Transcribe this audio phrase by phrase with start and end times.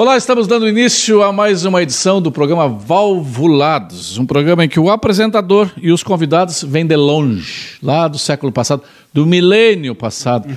[0.00, 4.80] Olá, estamos dando início a mais uma edição do programa Valvulados, um programa em que
[4.80, 8.82] o apresentador e os convidados vêm de longe, lá do século passado,
[9.12, 10.56] do milênio passado.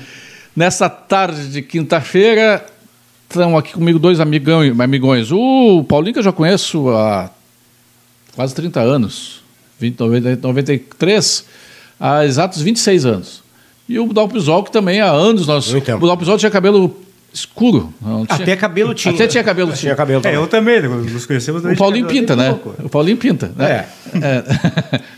[0.56, 2.66] Nessa tarde de quinta-feira,
[3.30, 5.30] estão aqui comigo dois amigão, amigões.
[5.30, 7.30] O Paulinho, que eu já conheço há
[8.38, 9.42] quase 30 anos,
[9.78, 11.46] 20, 90, 93,
[12.00, 13.44] há exatos 26 anos.
[13.90, 15.70] E o Dalpisol, que também há anos nós.
[15.74, 17.94] O Dalpisol tinha cabelo escuro.
[18.02, 19.14] não tinha- Até cabelo tinha.
[19.14, 21.66] Até tinha cabelo, Tinha cabelo É, eu também, né, quando nos conhecemos.
[21.66, 22.56] O Paulinho pinta, né?
[22.84, 23.52] O Paulinho pinta.
[23.56, 23.86] Né?
[24.14, 24.44] É.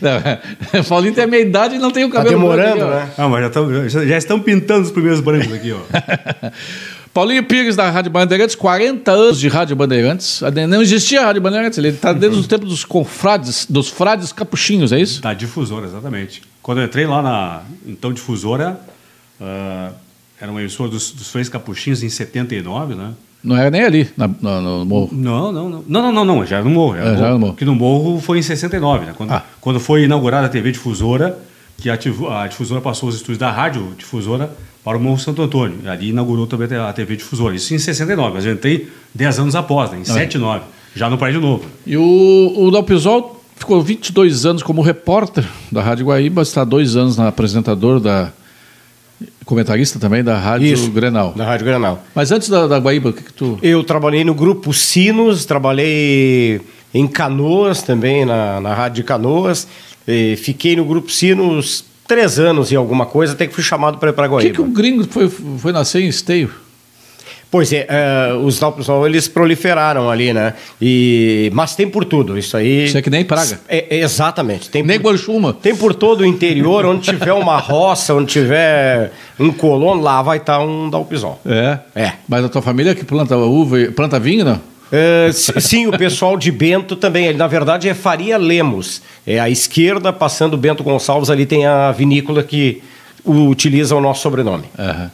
[0.00, 2.92] Não, o Paulinho tem a meia idade e não tem o Tá cabelo demorando, branco
[2.92, 3.06] aqui, ó.
[3.06, 3.12] né?
[3.18, 5.78] Ah, mas já, tão- já- já estão pintando os primeiros brancos aqui, ó.
[7.12, 10.42] Paulinho Pires, da Rádio Bandeirantes, 40 anos de Rádio Bandeirantes.
[10.68, 14.92] Não existia a Rádio Bandeirantes, ele está desde os tempos dos confrades, dos frades capuchinhos,
[14.92, 15.22] é isso?
[15.22, 16.42] Da difusora, exatamente.
[16.62, 18.78] Quando eu entrei lá na então difusora,
[19.40, 19.92] ah,
[20.40, 23.12] era uma emissora dos, dos Freis Capuchinhos em 79, né?
[23.44, 25.08] Não era nem ali, na- no, no morro.
[25.12, 25.84] Não, não, não.
[25.86, 26.96] Não, não, não, não, já era no Morro.
[26.96, 27.54] É, já era no Morro.
[27.54, 29.14] Que no Morro foi em 69, né?
[29.16, 29.44] Quando, Ah.
[29.60, 31.38] quando foi inaugurada a TV Difusora,
[31.78, 31.96] que a,
[32.48, 34.50] difusora passou os estúdios da Rádio Difusora
[34.82, 35.78] para o Morro Santo Antônio.
[35.84, 37.54] E ali inaugurou também a TV Difusora.
[37.54, 39.98] Isso em 69, mas eu entrei 10 anos após, né?
[40.00, 40.64] em 79,
[40.96, 41.66] já no Prédio Novo.
[41.86, 47.16] E o, o Dalpisol ficou 22 anos como repórter da Rádio Guaíba, está dois anos
[47.16, 48.32] na apresentador da.
[49.44, 50.90] Comentarista também da Rádio Isso.
[50.90, 51.32] Grenal.
[51.36, 52.02] Da Rádio Granal.
[52.14, 53.58] Mas antes da, da Guaíba, o que, que tu.
[53.62, 56.60] Eu trabalhei no grupo Sinos, trabalhei
[56.92, 59.66] em Canoas também, na, na Rádio de Canoas.
[60.38, 64.12] Fiquei no grupo Sinos três anos e alguma coisa, até que fui chamado para ir
[64.12, 64.70] para Por que, que Guaíba.
[64.70, 66.50] um gringo foi, foi nascer em esteio?
[67.48, 70.54] Pois é, eh, os Dalpsol, eles proliferaram ali, né?
[70.82, 72.86] E, mas tem por tudo, isso aí...
[72.86, 73.60] Isso é que nem praga.
[73.68, 74.68] É, é, exatamente.
[74.68, 75.52] Tem Nem por, Guanchuma.
[75.52, 80.38] tem por todo o interior, onde tiver uma roça, onde tiver um colono, lá vai
[80.38, 81.40] estar um Dalpisol.
[81.46, 81.78] É.
[81.94, 82.12] É.
[82.28, 84.60] Mas a tua família que planta uva, e- planta vinho, não?
[84.90, 87.26] É, sim, o pessoal de Bento também.
[87.26, 89.02] Ele, na verdade, é Faria Lemos.
[89.26, 92.82] É à esquerda, passando Bento Gonçalves, ali tem a vinícola que
[93.24, 94.64] utiliza o nosso sobrenome.
[94.78, 95.10] Aham.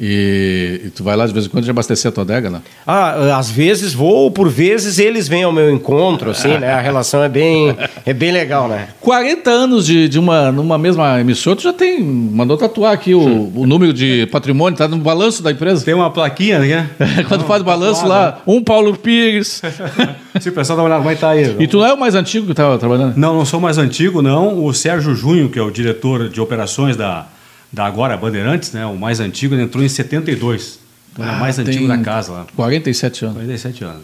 [0.00, 2.62] E, e tu vai lá de vez em quando de abastecer a tua adega, não?
[2.86, 6.72] Ah, às vezes vou, por vezes eles vêm ao meu encontro, assim, né?
[6.72, 8.88] A relação é bem, é bem legal, né?
[9.00, 12.02] 40 anos de, de uma numa mesma emissora, tu já tem.
[12.02, 15.84] Mandou tatuar aqui o, o número de patrimônio, tá no balanço da empresa.
[15.84, 16.90] Tem uma plaquinha, né?
[17.28, 19.62] Quando faz o balanço lá, um Paulo Pires.
[20.40, 21.54] Se o pessoal dá uma olhada, vai estar aí.
[21.58, 23.16] e tu não é o mais antigo que estava trabalhando?
[23.16, 24.64] Não, não sou mais antigo, não.
[24.64, 27.26] O Sérgio Junho, que é o diretor de operações da,
[27.72, 28.84] da agora Bandeirantes, né?
[28.86, 30.78] O mais antigo, ele entrou em 72.
[31.12, 32.46] Então, é o mais Ah, antigo da casa lá.
[32.56, 33.36] 47 anos.
[33.36, 34.02] 47 anos.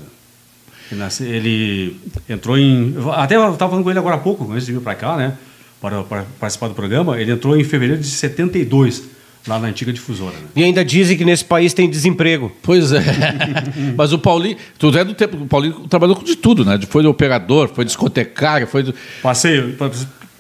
[0.91, 1.97] Ele, nasce- ele
[2.29, 2.95] entrou em.
[3.15, 5.35] Até eu estava falando com ele agora há pouco, antes de vir para cá, né?
[5.81, 7.21] Para, para participar do programa.
[7.21, 9.03] Ele entrou em fevereiro de 72,
[9.47, 10.33] lá na antiga difusora.
[10.33, 10.47] Né?
[10.57, 12.51] E ainda dizem que nesse país tem desemprego.
[12.63, 13.03] Pois é.
[13.97, 16.79] Mas o Paulinho, tu é do tempo, o Paulinho trabalhou com de tudo, né?
[16.89, 18.95] Foi de operador, foi discotecário, foi do...
[19.23, 19.77] Passei.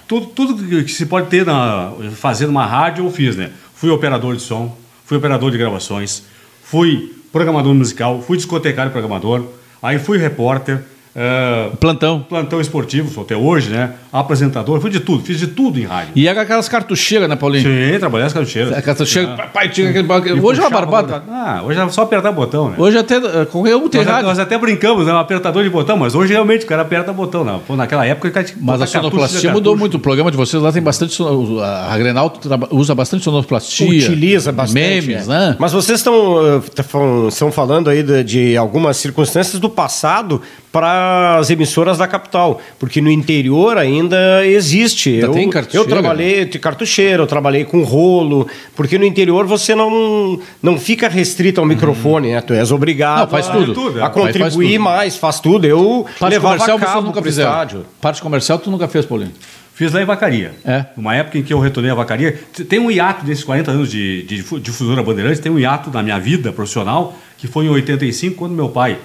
[0.08, 3.52] Tudo, tudo que se pode ter na, fazer numa rádio, eu fiz, né?
[3.74, 4.74] Fui operador de som,
[5.04, 6.24] fui operador de gravações,
[6.64, 9.44] fui programador musical, fui discotecário programador,
[9.82, 10.82] aí fui repórter.
[11.14, 12.20] Eh, plantão.
[12.28, 13.94] plantão esportivo, sou até hoje, né?
[14.12, 16.12] Apresentador, fui de tudo, fiz de tudo em rádio.
[16.14, 17.64] E era aquelas cartucheiras, né, Paulinho?
[17.64, 18.76] Sim, trabalhei as cartucheiras.
[18.76, 20.06] A cartucheira, pai, tinha aquele...
[20.06, 21.22] E Hoje é uma barbada.
[21.28, 22.76] Ah, hoje é só apertar botão, né?
[22.78, 24.28] Hoje até eh, qualquer um tem Nós, rádio.
[24.28, 25.12] nós até brincamos, né?
[25.12, 27.58] Um apertador de botão, mas hoje realmente o cara aperta botão, não.
[27.60, 29.96] Pô, naquela época cara Mas a sonoplastia mudou muito.
[29.96, 31.20] O programa de vocês lá tem bastante.
[31.62, 32.32] A Grenal
[32.70, 33.88] usa bastante sonoplastia.
[33.88, 34.78] Utiliza bastante.
[34.78, 35.30] Memes, é.
[35.30, 35.56] né?
[35.58, 36.84] Mas vocês estão, eh, tá
[37.28, 43.00] estão falando aí de, de algumas circunstâncias do passado para as emissoras da capital, porque
[43.00, 45.10] no interior ainda existe.
[45.14, 45.84] Ainda eu, tem cartucheira?
[45.86, 48.46] eu trabalhei de cartucheiro, eu trabalhei com rolo,
[48.76, 52.40] porque no interior você não, não fica restrito ao microfone, né?
[52.40, 53.24] Tu és obrigado Uhum.
[53.24, 53.98] Não, faz a, tudo.
[53.98, 54.02] é.
[54.02, 54.84] a Aí faz contribuir tudo.
[54.84, 55.66] mais, faz tudo.
[55.66, 57.50] Eu Parte levava comercial a cabo nunca pro fizeram.
[57.50, 57.86] estádio.
[58.00, 59.32] Parte comercial tu nunca fez, Paulinho.
[59.74, 60.52] Fiz lá em Vacaria.
[60.64, 60.84] É?
[60.96, 62.36] Numa época em que eu retornei à Vacaria.
[62.68, 66.02] Tem um hiato desses 40 anos de, de difu- difusora Bandeirantes, tem um hiato na
[66.02, 68.98] minha vida profissional, que foi em 85, quando meu pai,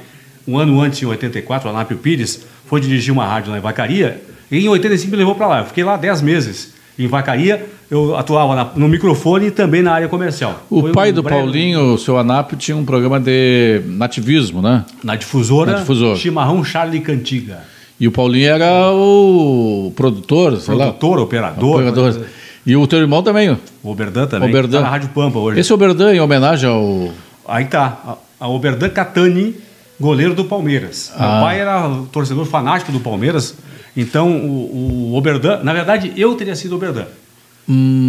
[0.48, 4.22] um ano antes, em 84, o Anápio Pires, foi dirigir uma rádio lá em Vacaria,
[4.52, 5.60] e em 85 me levou para lá.
[5.60, 6.74] Eu fiquei lá 10 meses.
[6.98, 10.64] Em Vacaria, eu atuava na- no microfone e também na área comercial.
[10.70, 14.62] O Foi pai um do breve- Paulinho, o seu Anápio, tinha um programa de nativismo,
[14.62, 14.86] né?
[15.04, 16.16] Na difusora, Na difusora.
[16.18, 17.62] Chimarrão Charlie Cantiga.
[18.00, 20.86] E o Paulinho era o produtor, sei lá.
[20.88, 21.76] Produtor, operador.
[21.76, 22.22] operador.
[22.66, 23.50] E o teu irmão também.
[23.82, 24.50] O Oberdan também.
[24.50, 24.78] Oberdan.
[24.78, 25.60] Tá na Rádio Pampa hoje.
[25.60, 27.10] Esse Oberdan, em homenagem ao.
[27.48, 28.18] Aí tá.
[28.40, 29.56] A Oberdan Catani,
[30.04, 31.12] goleiro do Palmeiras.
[31.16, 31.20] Ah.
[31.36, 33.56] Meu pai era torcedor fanático do Palmeiras.
[33.96, 35.64] Então, o, o Oberdan...
[35.64, 37.06] Na verdade, eu teria sido Oberdan.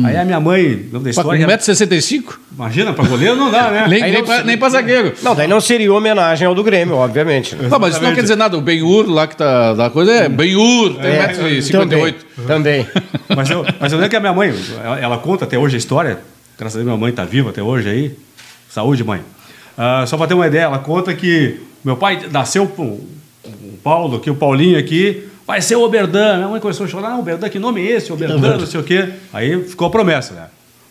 [0.05, 1.47] Aí a minha mãe, não da história.
[1.47, 2.25] 1,65m?
[2.57, 3.87] Imagina, pra goleiro não dá, né?
[3.89, 5.13] Nem, nem, não pra, nem pra zagueiro.
[5.23, 7.55] Não, daí não seria homenagem ao do Grêmio, obviamente.
[7.55, 7.69] né?
[7.71, 8.59] Não, mas isso não quer dizer nada.
[8.59, 11.71] O Ben-Hur lá que tá da coisa é Ben-Hur, tem É, 1,58m.
[11.71, 12.15] Também.
[12.49, 12.87] também.
[13.37, 14.53] Mas eu, mas eu lembro que a minha mãe,
[14.85, 16.19] ela, ela conta até hoje a história.
[16.59, 18.17] Graças a Deus, minha mãe está viva até hoje aí.
[18.71, 19.21] Saúde, mãe.
[19.77, 23.01] Ah, só para ter uma ideia, ela conta que meu pai nasceu com
[23.45, 26.37] o Paulo, aqui, o Paulinho aqui, vai ser o Oberdan.
[26.37, 28.13] Minha mãe começou a chorar, não, Oberdan, que nome é esse?
[28.13, 29.11] Oberdan, não sei o quê.
[29.33, 30.47] Aí ficou a promessa, né?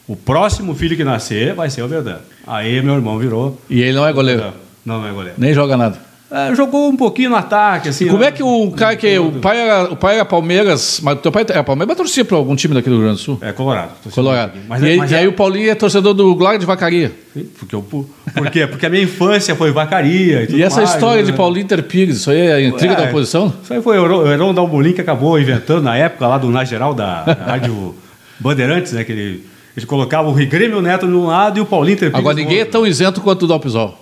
[0.08, 2.18] O próximo filho que nascer vai ser o Oberdan.
[2.46, 3.60] Aí meu irmão virou.
[3.70, 4.54] E ele não é goleiro.
[4.86, 5.36] Não, não é goleiro.
[5.38, 5.98] Nem joga nada.
[6.36, 8.08] É, jogou um pouquinho no ataque, assim.
[8.08, 8.28] Como né?
[8.30, 9.20] é que o cara que.
[9.20, 12.36] O pai era, o pai era Palmeiras, mas teu pai é Palmeiras, mas torcia para
[12.38, 13.38] algum time daqui do Rio Grande do Sul?
[13.40, 13.92] É Colorado.
[14.12, 14.54] Colorado.
[14.68, 17.12] Mas, e, aí- mas e é- aí o Paulinho é torcedor do Glória de Vacaria.
[17.36, 18.66] Sim, Porque eu, por por quê?
[18.66, 21.30] Porque a minha infância foi vacaria e tudo E essa mais, história né?
[21.32, 23.54] de Paulinho Interpires, isso aí é a intriga É, da oposição?
[23.62, 26.96] Isso aí foi o Heron- Dalmolin que acabou inventando na época lá do Na Geral
[26.96, 27.94] da Rádio
[28.40, 29.04] Bandeirantes, né?
[29.04, 29.46] Que ele,
[29.78, 32.60] ele colocava o Grêmio Neto de um lado e o Paulinho Interpires Agora do ninguém
[32.60, 34.00] é tão isento quanto o Dalpisol.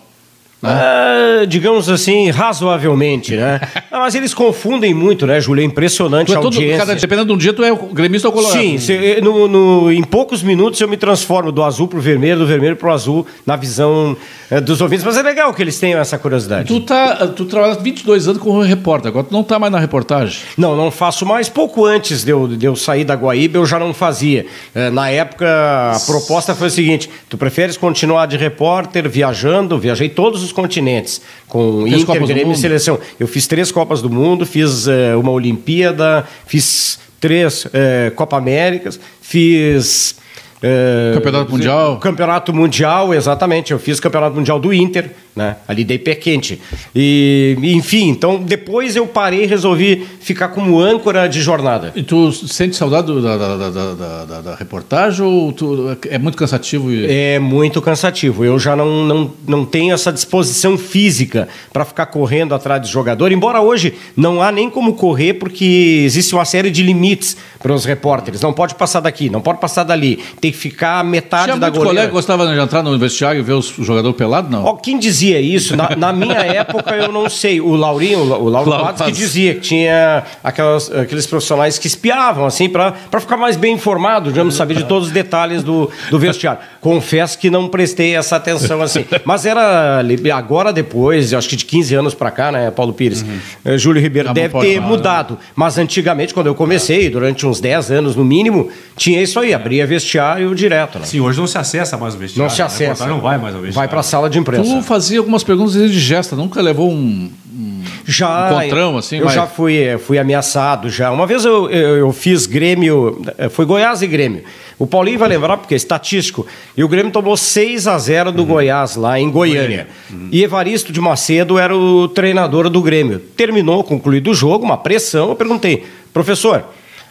[0.63, 3.59] Ah, digamos assim, razoavelmente, né?
[3.91, 5.61] Mas eles confundem muito, né, Júlio?
[5.61, 6.77] É impressionante Tu é a todo, audiência.
[6.77, 8.59] cada, dependendo de um dia, tu é o gremista ou colorado.
[8.59, 12.45] Sim, se- no- no- em poucos minutos eu me transformo do azul pro vermelho, do
[12.47, 14.15] vermelho pro azul, na visão
[14.49, 15.03] eh, dos ouvintes.
[15.05, 16.67] Mas é legal que eles tenham essa curiosidade.
[16.67, 20.39] Tu, tá, tu trabalha 22 anos como repórter, agora tu não tá mais na reportagem.
[20.57, 21.49] Não, não faço mais.
[21.49, 24.45] Pouco antes de eu, de eu sair da Guaíba, eu já não fazia.
[24.75, 25.47] Eh, Na época,
[25.95, 29.77] a proposta foi o seguinte: tu preferes continuar de repórter, viajando?
[29.79, 32.57] Viajei todos os continentes, com Fez Inter, Grêmio e?
[32.57, 32.99] Seleção.
[33.19, 38.99] Eu fiz três Copas do Mundo, fiz eh, uma Olimpíada, fiz três eh, Copa Américas,
[39.21, 40.15] fiz.
[40.61, 41.99] eh, Campeonato Mundial.
[41.99, 43.71] Campeonato Mundial, exatamente.
[43.71, 45.57] Eu fiz Campeonato Mundial do Inter, né?
[45.67, 46.59] Ali dei pé quente.
[46.95, 51.91] E, enfim, então depois eu parei e resolvi ficar como âncora de jornada.
[51.95, 56.91] E tu sente saudade da, da, da, da- da- reportagem ou tu, é muito cansativo?
[56.91, 57.05] E...
[57.09, 58.43] É muito cansativo.
[58.43, 63.31] Eu já não, não, não tenho essa disposição física para ficar correndo atrás de jogador.
[63.31, 67.85] Embora hoje não há nem como correr, porque existe uma série de limites para os
[67.85, 68.41] repórteres.
[68.41, 70.19] Não pode passar daqui, não pode passar dali.
[70.39, 71.99] Tem que ficar metade Tinha da muito goleira.
[72.01, 74.49] colega gostava de entrar no vestiário e ver o jogador pelado?
[74.49, 74.65] Não.
[74.65, 75.75] Ó, quem dizia isso?
[75.75, 77.61] Na, na minha época, eu não sei.
[77.61, 82.67] O Laurinho, o Lauro Matos, que dizia que tinha aquelas, aqueles profissionais que espiavam, assim,
[82.69, 86.59] para ficar mais bem informado, digamos, saber de todos os detalhes do, do vestiário.
[86.79, 89.05] Confesso que não prestei essa atenção, assim.
[89.25, 90.01] Mas era
[90.33, 93.23] agora, depois, eu acho que de 15 anos para cá, né, Paulo Pires?
[93.63, 95.37] eh, Júlio Ribeiro Tá deve ter pode- mudado.
[95.55, 99.85] Mas antigamente, quando eu comecei, durante uns 10 anos no mínimo, tinha isso aí, abria
[99.85, 101.05] vestiário direto, né?
[101.05, 102.43] Sim, hoje não se acessa mais o vestiário.
[102.43, 102.65] Não se né?
[102.65, 102.83] acessa.
[102.83, 103.75] A reportagem Não vai mais ao vestiário.
[103.75, 104.63] Vai para a sala de imprensa.
[104.75, 107.31] Tu fazia algumas perguntas de gesta, nunca levou um.
[107.53, 108.49] um- Já.
[108.63, 111.11] Encontrão, assim, Eu mas- já fui, eh, fui ameaçado já.
[111.11, 114.43] Uma vez eu, eu, eu fiz Grêmio, eh, foi Goiás e Grêmio.
[114.79, 116.45] O Paulinho vai lembrar, porque é estatístico.
[116.75, 118.35] E o Grêmio tomou 6 a 0 Uhum.
[118.35, 119.87] do Goiás, lá em Goiânia.
[120.31, 123.19] E Evaristo de Macedo era o treinador do Grêmio.
[123.19, 125.29] Terminou, concluído o jogo, uma pressão.
[125.29, 126.63] Eu perguntei, professor,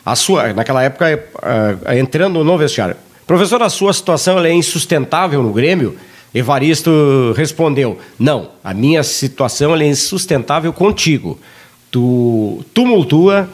[0.05, 1.07] a sua, naquela época,
[1.87, 5.95] eh, entrando no vestiário, professor, a sua situação é insustentável no Grêmio?
[6.35, 11.39] Evaristo respondeu: Não, a minha situação é insustentável contigo.
[11.91, 13.49] Tu tumultua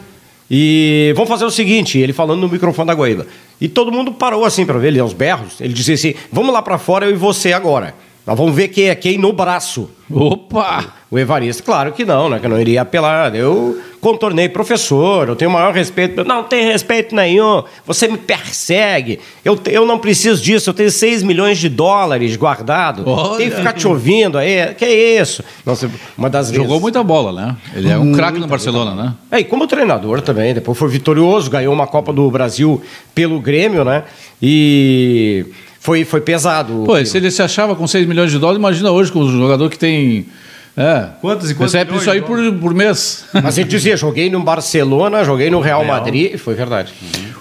[0.50, 3.26] e vamos fazer o seguinte, ele falando no microfone da Guaíba.
[3.60, 5.60] E todo mundo parou assim para ver ele aos berros.
[5.60, 7.94] Ele dizia assim: Vamos lá para fora eu e você agora.
[8.26, 9.88] Nós vamos ver quem é quem no braço.
[10.10, 10.94] Opa!
[11.08, 12.40] O Evaristo, claro que não, né?
[12.40, 13.34] Que eu não iria apelar.
[13.34, 16.22] Eu contornei, professor, eu tenho o maior respeito.
[16.22, 19.18] Não tem respeito nenhum, você me persegue.
[19.44, 23.02] Eu, eu não preciso disso, eu tenho 6 milhões de dólares guardado.
[23.04, 23.36] Olha.
[23.36, 24.72] Tenho que ficar te ouvindo aí.
[24.74, 25.42] Que é isso?
[25.64, 26.62] Nossa, uma das vezes.
[26.62, 27.56] Jogou muita bola, né?
[27.74, 29.14] Ele é um craque no Barcelona, né?
[29.28, 32.80] É, e como treinador também, depois foi vitorioso, ganhou uma Copa do Brasil
[33.12, 34.04] pelo Grêmio, né?
[34.40, 35.46] E
[35.80, 36.84] foi, foi pesado.
[36.86, 39.68] Pô, se ele se achava com 6 milhões de dólares, imagina hoje com o jogador
[39.68, 40.26] que tem.
[40.76, 41.08] É.
[41.20, 43.24] Quantos e quantos Recebe milhões isso aí por, por mês.
[43.42, 46.92] Mas ele dizia, joguei no Barcelona, joguei no Real, Madrid, e foi verdade.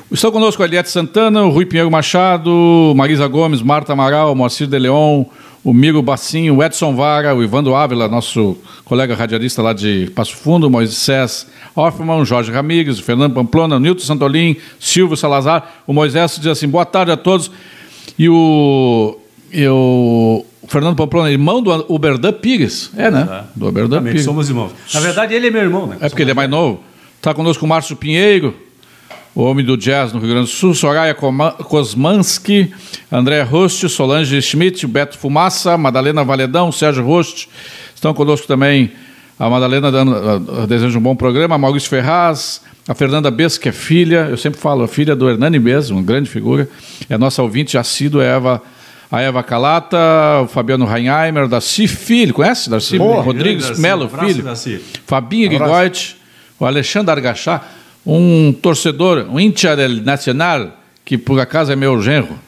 [0.09, 4.79] Estão conosco a Eliette Santana, o Rui Pinheiro Machado, Marisa Gomes, Marta Amaral, Moacir de
[4.79, 5.25] Leon,
[5.65, 10.35] o Miro Bacinho, o Edson Vara, o Ivando Ávila, nosso colega radialista lá de Passo
[10.37, 15.81] Fundo, Moisés Hoffman, Jorge Ramírez, o Fernando Pamplona, o Nilton Santolin, Silvio Salazar.
[15.87, 17.51] O Moisés diz assim, boa tarde a todos.
[18.17, 19.17] E o,
[19.51, 19.67] e
[20.65, 22.91] o Fernando Pamplona, irmão do Oberdan Pires.
[22.97, 23.43] É, né?
[23.55, 24.23] Do Oberdan Pires.
[24.23, 24.71] somos irmãos.
[24.93, 25.97] Na verdade, ele é meu irmão, né?
[26.01, 26.81] É porque ele é mais novo.
[27.17, 28.55] Está conosco o Márcio Pinheiro,
[29.35, 32.73] o homem do jazz no Rio Grande do Sul, Soraya Kosmanski,
[33.11, 37.47] André Rost, Solange Schmidt, Beto Fumaça, Madalena Valedão, Sérgio Rost.
[37.93, 38.91] Estão conosco também
[39.37, 41.55] A Madalena dando, deseja um bom programa.
[41.55, 45.29] A Maurício Ferraz, a Fernanda Bess, que é filha, eu sempre falo, a filha do
[45.29, 46.67] Hernani Bess, uma grande figura.
[47.09, 48.61] É a nossa ouvinte assídua, a Eva,
[49.11, 49.97] a Eva Calata,
[50.43, 52.69] o Fabiano Reinheimer, Darcy Filho, conhece?
[52.69, 53.21] Darcy Boa.
[53.21, 54.43] Rodrigues Darcy, Melo um Filho.
[54.43, 54.81] Darcy.
[55.05, 56.17] Fabinho Gigoit,
[56.59, 57.61] o Alexandre Argachá,
[58.05, 60.71] um torcedor, um del Nacional,
[61.03, 62.39] que por acaso é meu genro.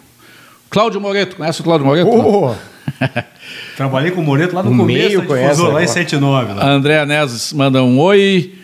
[0.69, 2.09] Cláudio Moreto, conhece o Cláudio Moreto?
[2.09, 2.55] Pô,
[3.75, 5.87] Trabalhei com o Moreto lá no, começo meio conhece lá em agora.
[5.87, 6.51] 79.
[6.51, 6.69] A Lá.
[6.69, 8.55] Andréa Neves manda um oi.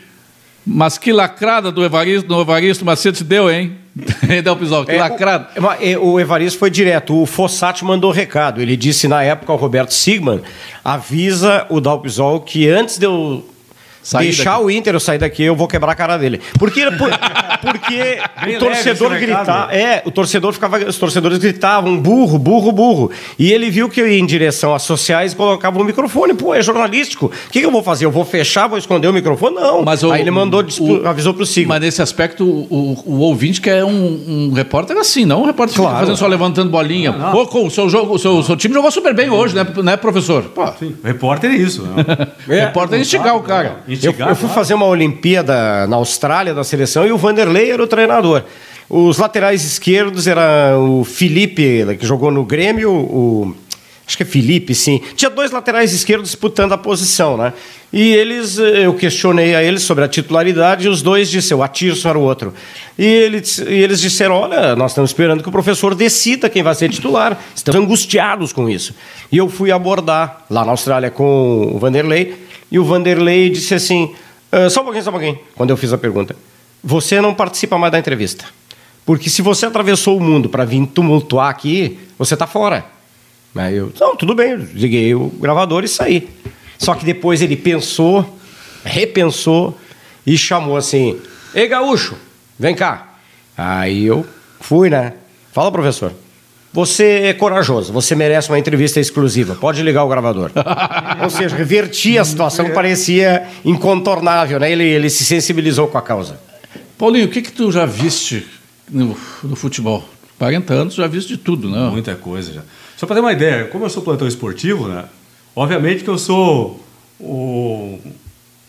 [0.66, 3.78] Mas que lacrada do Evaristo, do Evaristo Macedo se deu, hein?
[4.44, 5.50] deu pisol, que É, lacrada.
[5.56, 7.22] O, mas, é, o Evaristo foi direto.
[7.22, 8.62] O Fossati mandou recado.
[8.62, 10.42] Ele disse na época ao Roberto Sigman:
[10.84, 13.48] avisa o Dalpisol que antes de eu
[14.02, 14.64] Sair deixar daqui.
[14.66, 16.42] o Inter eu sair daqui, eu vou quebrar a cara dele.
[16.60, 17.10] Porque, por-
[17.64, 19.26] porque Bem o torcedor recado.
[19.38, 19.74] gritava.
[19.76, 20.78] É, o torcedor ficava.
[20.80, 23.12] Os torcedores gritavam: burro, burro, burro.
[23.40, 26.34] E ele viu que eu ia em direção às sociais e colocava o microfone.
[26.34, 27.28] Pô, é jornalístico.
[27.28, 28.06] O que, que eu vou fazer?
[28.06, 29.56] Eu vou fechar, vou esconder o microfone?
[29.56, 29.84] Não.
[29.84, 31.70] Mas o- Aí ele mandou, o- avisou pro Sigman.
[31.70, 33.90] Mas nesse aspecto, o, o, ouvinte quer um,
[34.50, 35.98] um repórter assim, não um repórter que Claro.
[36.00, 37.14] fazendo só levantando bolinha.
[37.32, 39.98] Pô, com o seu, jogo, o seu, seu time jogou super bem hoje, né, né
[39.98, 40.44] professor?
[40.44, 41.84] Pô, Sim, repórter é isso.
[41.84, 42.28] Né?
[42.50, 43.78] É, repórter é instigar o cara.
[43.88, 44.56] Eu, Instigar, eu fui claro.
[44.56, 48.44] fazer uma Olimpíada na Austrália da seleção e o Vanderlei era o treinador.
[48.90, 53.56] Os laterais esquerdos era o Felipe, que jogou no Grêmio, o.
[54.06, 55.02] Acho que é Felipe, sim.
[55.16, 57.54] Tinha dois laterais esquerdos disputando a posição, né?
[57.92, 61.64] E eles, eh, eu questionei a eles sobre a titularidade e os dois disseram, o
[61.64, 62.54] Atirson era o outro.
[63.00, 66.76] E eles, e eles disseram: olha, nós estamos esperando que o professor decida quem vai
[66.76, 67.40] ser titular.
[67.56, 68.94] Estamos angustiados com isso.
[69.32, 72.36] E eu fui abordar lá na Austrália com o Vanderlei,
[72.70, 74.14] e o Vanderlei disse assim:
[74.52, 76.36] "Ah, só um pouquinho, só um pouquinho, quando eu fiz a pergunta.
[76.84, 78.46] Você não participa mais da entrevista.
[79.06, 82.86] Porque se você atravessou o mundo para vir tumultuar aqui, você está fora.
[83.56, 86.30] Aí eu, não, tudo bem, liguei o gravador e saí.
[86.78, 88.38] Só que depois ele pensou,
[88.84, 89.78] repensou
[90.26, 91.20] e chamou assim:
[91.54, 92.18] Ei, gaúcho,
[92.58, 93.16] vem cá.
[93.56, 94.26] Aí eu
[94.60, 95.14] fui, né?
[95.52, 96.12] Fala, professor.
[96.72, 99.54] Você é corajoso, você merece uma entrevista exclusiva.
[99.54, 100.50] Pode ligar o gravador.
[101.22, 104.72] Ou seja, reverti a situação parecia incontornável, né?
[104.72, 106.40] Ele, ele se sensibilizou com a causa.
[106.98, 108.46] Paulinho, o que que tu já viste
[108.90, 110.08] no, no futebol?
[110.38, 111.90] 40 anos, já viste de tudo, né?
[111.90, 112.62] Muita coisa já.
[112.98, 115.06] Só para ter uma ideia, como eu sou plantão esportivo, né?
[115.56, 116.84] Obviamente que eu sou
[117.20, 118.00] o-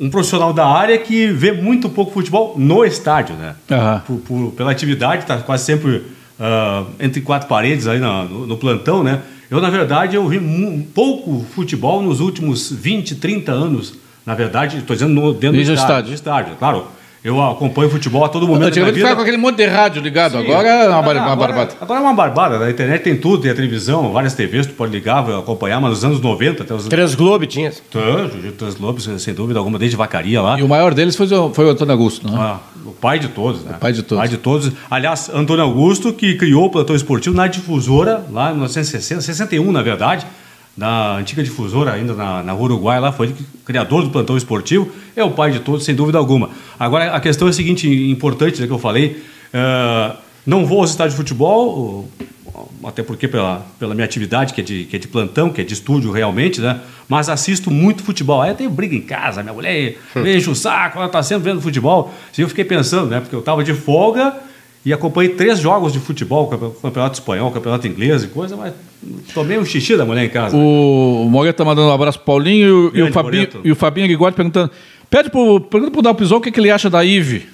[0.00, 3.56] um profissional da área que vê muito pouco futebol no estádio, né?
[3.70, 4.02] Aham.
[4.06, 6.02] Por- por- pela atividade, está quase sempre
[6.38, 9.22] ah, entre quatro paredes aí na- no, no plantão, né?
[9.48, 10.40] Eu, na verdade, eu vi
[10.92, 13.94] pouco futebol nos últimos 20, 30 anos.
[14.26, 16.56] Na verdade, estou dizendo no, dentro do estádio, estádio.
[16.56, 16.86] Claro,
[17.24, 20.68] eu acompanho futebol a todo momento Antigamente ficava com aquele monte de rádio ligado, agora
[20.68, 21.74] é uma, Ah, uma agora, barbada.
[21.80, 22.58] agora é uma barbada.
[22.58, 25.90] Na internet tem tudo, tem a televisão, várias TVs, tu pode ligar, vai acompanhar, mas
[25.92, 26.86] nos anos 90 até os.
[26.86, 27.72] Transglobe tinha.
[28.58, 30.58] Translobos, sem dúvida alguma, desde Vacaria lá.
[30.58, 32.36] E o maior deles foi, o- foi o Antônio Augusto, né?
[32.38, 33.72] Ah, o pai de todos, né?
[33.76, 34.18] O pai de todos.
[34.18, 34.70] pai de todos.
[34.90, 39.82] Aliás, Antônio Augusto, que criou o plantão esportivo na difusora, lá em 1960, 61, na
[39.82, 40.26] verdade,
[40.76, 45.30] na antiga difusora, ainda na, na Uruguai, lá foi criador do plantão esportivo, é o
[45.30, 46.50] pai de todos, sem dúvida alguma.
[46.78, 50.12] Agora, a questão é a seguinte, importante, né, que eu falei, eh,
[50.44, 52.08] não vou aos estádios de futebol,
[52.84, 55.64] até porque pela, pela minha atividade, que é, de, que é de plantão, que é
[55.64, 56.80] de estúdio realmente, né?
[57.08, 58.42] Mas assisto muito futebol.
[58.42, 61.60] Aí eu tenho briga em casa, minha mulher enche o saco, ela tá sempre vendo
[61.60, 62.12] futebol.
[62.36, 63.20] E eu fiquei pensando, né?
[63.20, 64.34] Porque eu tava de folga
[64.84, 68.72] e acompanhei três jogos de futebol, campe- campeonato espanhol, campeonato inglês e coisa, mas
[69.32, 70.56] tomei um xixi da mulher em casa.
[70.56, 73.60] O Moreira tá mandando um abraço pro Paulinho e o, e o Fabinho, Moreto.
[73.64, 74.70] e o Fabinho Guigode perguntando.
[75.08, 77.46] Pede pro, pergunta pro Dalpisol o que, que ele acha da Ive.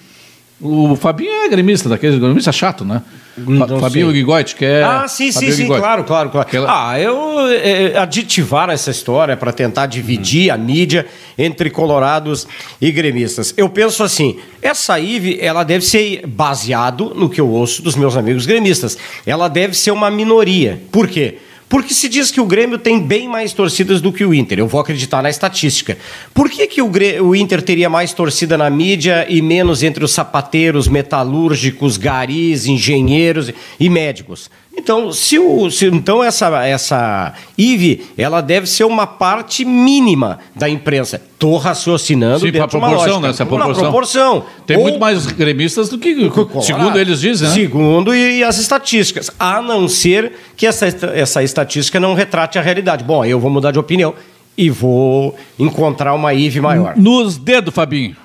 [0.60, 3.02] O Fabinho é gremista, daquele gremista chato, né?
[3.46, 4.12] Não Fabinho.
[4.12, 4.82] Guigode, que é.
[4.82, 6.46] Ah, sim, sim, Fabinho sim, claro, claro, claro.
[6.48, 11.06] Aquela- Ah, eu é, aditivar essa história para tentar dividir a mídia
[11.38, 12.46] entre colorados
[12.80, 13.54] e gremistas.
[13.56, 18.16] Eu penso assim, essa IVE, ela deve ser baseado no que eu ouço dos meus
[18.16, 18.96] amigos gremistas.
[19.26, 20.80] Ela deve ser uma minoria.
[20.92, 21.38] Por quê?
[21.70, 24.58] Porque se diz que o Grêmio tem bem mais torcidas do que o Inter.
[24.58, 25.96] Eu vou acreditar na estatística.
[26.34, 30.04] Por que, que o, Grê- o Inter teria mais torcida na mídia e menos entre
[30.04, 34.50] os sapateiros, metalúrgicos, garis, engenheiros e médicos?
[34.76, 40.68] Então, se o, se- então essa, essa IVE, ela deve ser uma parte mínima da
[40.68, 41.16] imprensa.
[41.16, 43.20] Estou raciocinando Sim, dentro de uma proporção, lógica.
[43.20, 43.28] né?
[43.30, 43.82] Essa Uma proporção.
[43.82, 44.44] proporção.
[44.66, 46.14] Tem Ou- muito mais gremistas do que,
[46.62, 47.54] segundo eles dizem, né?
[47.54, 49.30] Segundo e as estatísticas.
[49.38, 53.02] A não ser que essa, essa estatística não retrate a realidade.
[53.04, 54.14] Bom, eu vou mudar de opinião
[54.56, 56.94] e vou encontrar uma IVE maior.
[56.96, 58.16] Nos dedos, Fabinho.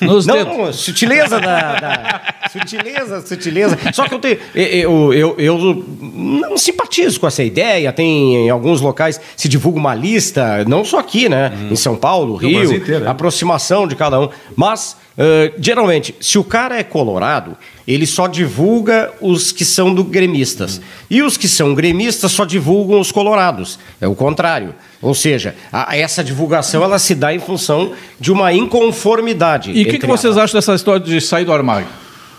[0.00, 0.56] Nos Não, dedos.
[0.56, 2.20] não, sutileza da, da-
[2.50, 3.78] sutileza, sutileza.
[3.92, 7.92] Só que eu, tenho, eu, eu, eu não simpatizo com essa ideia.
[7.92, 11.52] Tem em alguns locais se divulga uma lista, não só aqui, né?
[11.70, 13.08] Em São Paulo, Rio, inteiro, é.
[13.08, 14.28] aproximação de cada um.
[14.56, 20.02] Mas, eh, geralmente, se o cara é colorado, ele só divulga os que são do
[20.04, 20.80] gremistas.
[21.10, 23.78] E os que são gremistas só divulgam os colorados.
[24.00, 24.74] É o contrário.
[25.00, 29.72] Ou seja, a- essa divulgação ela se dá em função de uma inconformidade.
[29.72, 31.86] E o que, que vocês acham dessa história de sair do armário?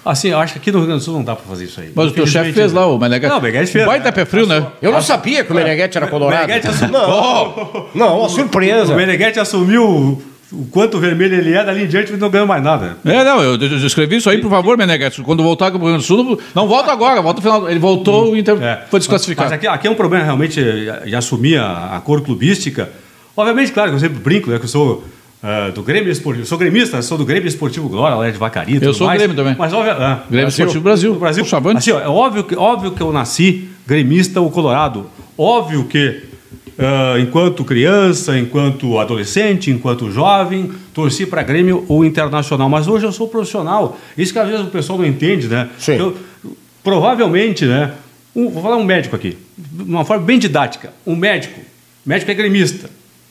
[0.05, 1.79] Assim, eu acho que aqui no Rio Grande do Sul não dá pra fazer isso
[1.79, 1.91] aí.
[1.95, 3.31] Mas o teu chefe fez lá, o Meneghete.
[3.31, 3.85] Não, o Meneghete fez.
[3.85, 4.11] Baita né?
[4.11, 4.65] pé frio, né?
[4.81, 6.41] Eu não sabia que o Meneghetti era colorado.
[6.47, 8.91] Meneghete assumiu- Não, não, uma surpresa.
[8.93, 10.21] O Meneghetti assumiu
[10.53, 12.97] o, quanto vermelho ele é, dali em diante ele não ganhou mais nada.
[13.03, 15.21] É, não, eu, eu escrevi isso aí, por favor, Meneghete.
[15.21, 17.69] Quando voltar com o Rio Grande do Sul, não volta agora, volta no final.
[17.69, 18.85] Ele voltou, o Inter É.
[18.89, 19.49] foi desclassificado.
[19.49, 20.61] Mas aqui, aqui é um problema realmente
[21.05, 22.89] de, assumir a, a cor clubística.
[23.35, 25.03] Obviamente, claro, que eu sempre brinco, né, que eu sou
[25.43, 26.45] ah, do Grêmio Esportivo.
[26.45, 28.79] Sou gremista, sou do Grêmio Esportivo Glória, lá de Vacaria.
[28.81, 29.19] Eu sou mais.
[29.19, 29.53] Grêmio também.
[29.57, 31.13] Mas óbvio, ah, Grêmio Esportivo Brasil.
[31.15, 31.43] Brasil.
[31.43, 31.61] Puxa.
[31.75, 35.09] Assim, ó, é óbvio que, óbvio que eu nasci gremista ou colorado.
[35.37, 36.23] Óbvio que,
[36.79, 42.69] ah, enquanto criança, enquanto adolescente, enquanto jovem, torci para Grêmio ou Internacional.
[42.69, 43.97] Mas hoje eu sou profissional.
[44.17, 45.69] Isso que às vezes o pessoal não entende, né?
[45.77, 45.93] Sim.
[45.97, 46.17] Eu-
[46.83, 47.93] provavelmente, né?
[48.35, 50.91] um- vou falar um médico aqui, de uma forma bem didática.
[51.05, 51.59] Um médico,
[52.05, 52.89] médico é gremista.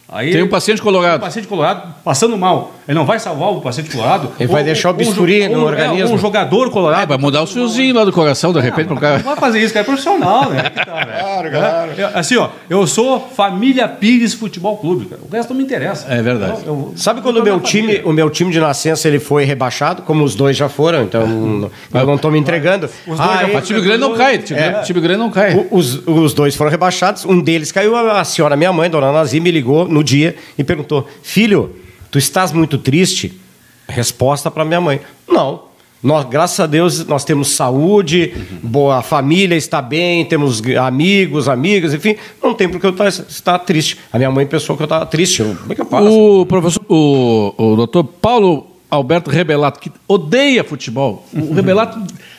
[0.09, 1.21] Aí Tem um paciente um colorado.
[1.21, 2.73] paciente colorado passando mal.
[2.87, 4.29] Ele não vai salvar o paciente colorado.
[4.39, 6.15] Ele vai deixar o bisturi jo- no é, organismo.
[6.15, 7.05] um jogador colorado.
[7.05, 9.19] É, vai mudar o fiozinho lá do coração, de repente, pro Não cara.
[9.21, 9.85] vai fazer isso, cara.
[9.85, 10.63] É profissional, né?
[10.69, 11.19] Tá, velho.
[11.19, 11.91] Claro, claro.
[11.97, 15.23] É, assim, ó, eu sou família Pires Futebol Clube, cara.
[15.27, 16.07] O resto não me interessa.
[16.13, 16.59] É verdade.
[16.67, 18.09] Eu- eu- Sabe quando o meu time, família.
[18.09, 22.05] o meu time de nascença ele foi rebaixado, como os dois já foram, então eu
[22.05, 22.87] não estou me entregando.
[23.07, 23.55] Os dois já Aí, foram.
[23.55, 24.71] Mas time grande não cai, time, É.
[24.71, 25.55] grande, time grande não cai.
[25.55, 29.11] o- os, os dois foram rebaixados, um deles caiu, a a senhora, minha mãe, dona
[29.13, 31.77] Nazir, me ligou no dia e perguntou: Filho,
[32.11, 33.41] tu estás muito triste?
[33.89, 35.71] Resposta para minha mãe: Não.
[36.03, 41.95] Nós, graças a Deus, nós temos saúde, boa a família está bem, temos amigos, amigas,
[41.95, 43.97] enfim, não tem por que eu tá- estar triste.
[44.13, 45.43] A minha mãe pensou que eu estava triste.
[45.43, 46.11] Eu, como é que eu faço?
[46.11, 51.25] O professor, o, o doutor Paulo Alberto Rebelato, que odeia futebol.
[51.33, 51.99] O Rebelato,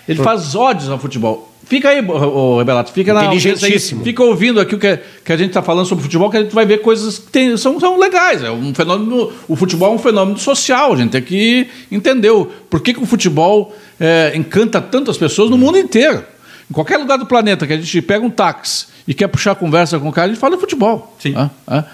[0.10, 1.53] ele faz ódios ao futebol.
[1.74, 4.04] Fica aí, o Rebelato, fica na Inteligentíssimo.
[4.04, 6.54] Fica ouvindo aqui o que, que a gente está falando sobre futebol, que a gente
[6.54, 8.44] vai ver coisas que tem- são, são legais.
[8.44, 12.32] É um fenômeno, o futebol é um fenômeno social, a gente tem que entender
[12.70, 16.24] por que, que o futebol é, encanta tantas pessoas no mundo inteiro.
[16.70, 19.98] Em qualquer lugar do planeta que a gente pega um táxi e quer puxar conversa
[19.98, 21.16] com o cara, a gente fala de futebol.
[21.18, 21.34] Sim.
[21.36, 21.86] Ah, ah.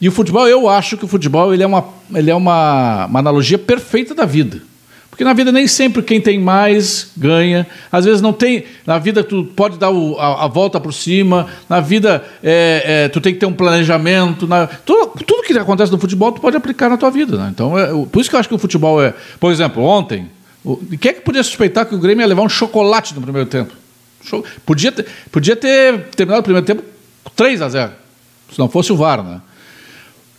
[0.00, 3.18] E o futebol, eu acho que o futebol ele é, uma, ele é uma, uma
[3.20, 4.60] analogia perfeita da vida.
[5.20, 7.66] Porque na vida nem sempre quem tem mais ganha.
[7.92, 8.64] Às vezes não tem.
[8.86, 11.46] Na vida tu pode dar o- a, a volta por cima.
[11.68, 14.46] Na vida é, é, tu tem que ter um planejamento.
[14.46, 17.36] na- tudo, tudo que acontece no futebol tu pode aplicar na tua vida.
[17.36, 17.50] Né?
[17.52, 19.12] Então, é, por isso que eu acho que o futebol é.
[19.38, 20.26] Por exemplo, ontem,
[20.64, 23.46] o, quem é que podia suspeitar que o Grêmio ia levar um chocolate no primeiro
[23.46, 23.74] tempo?
[24.64, 26.82] Podia ter, podia ter terminado o primeiro tempo
[27.36, 27.92] 3 a 0
[28.50, 29.42] Se não fosse o VAR, né?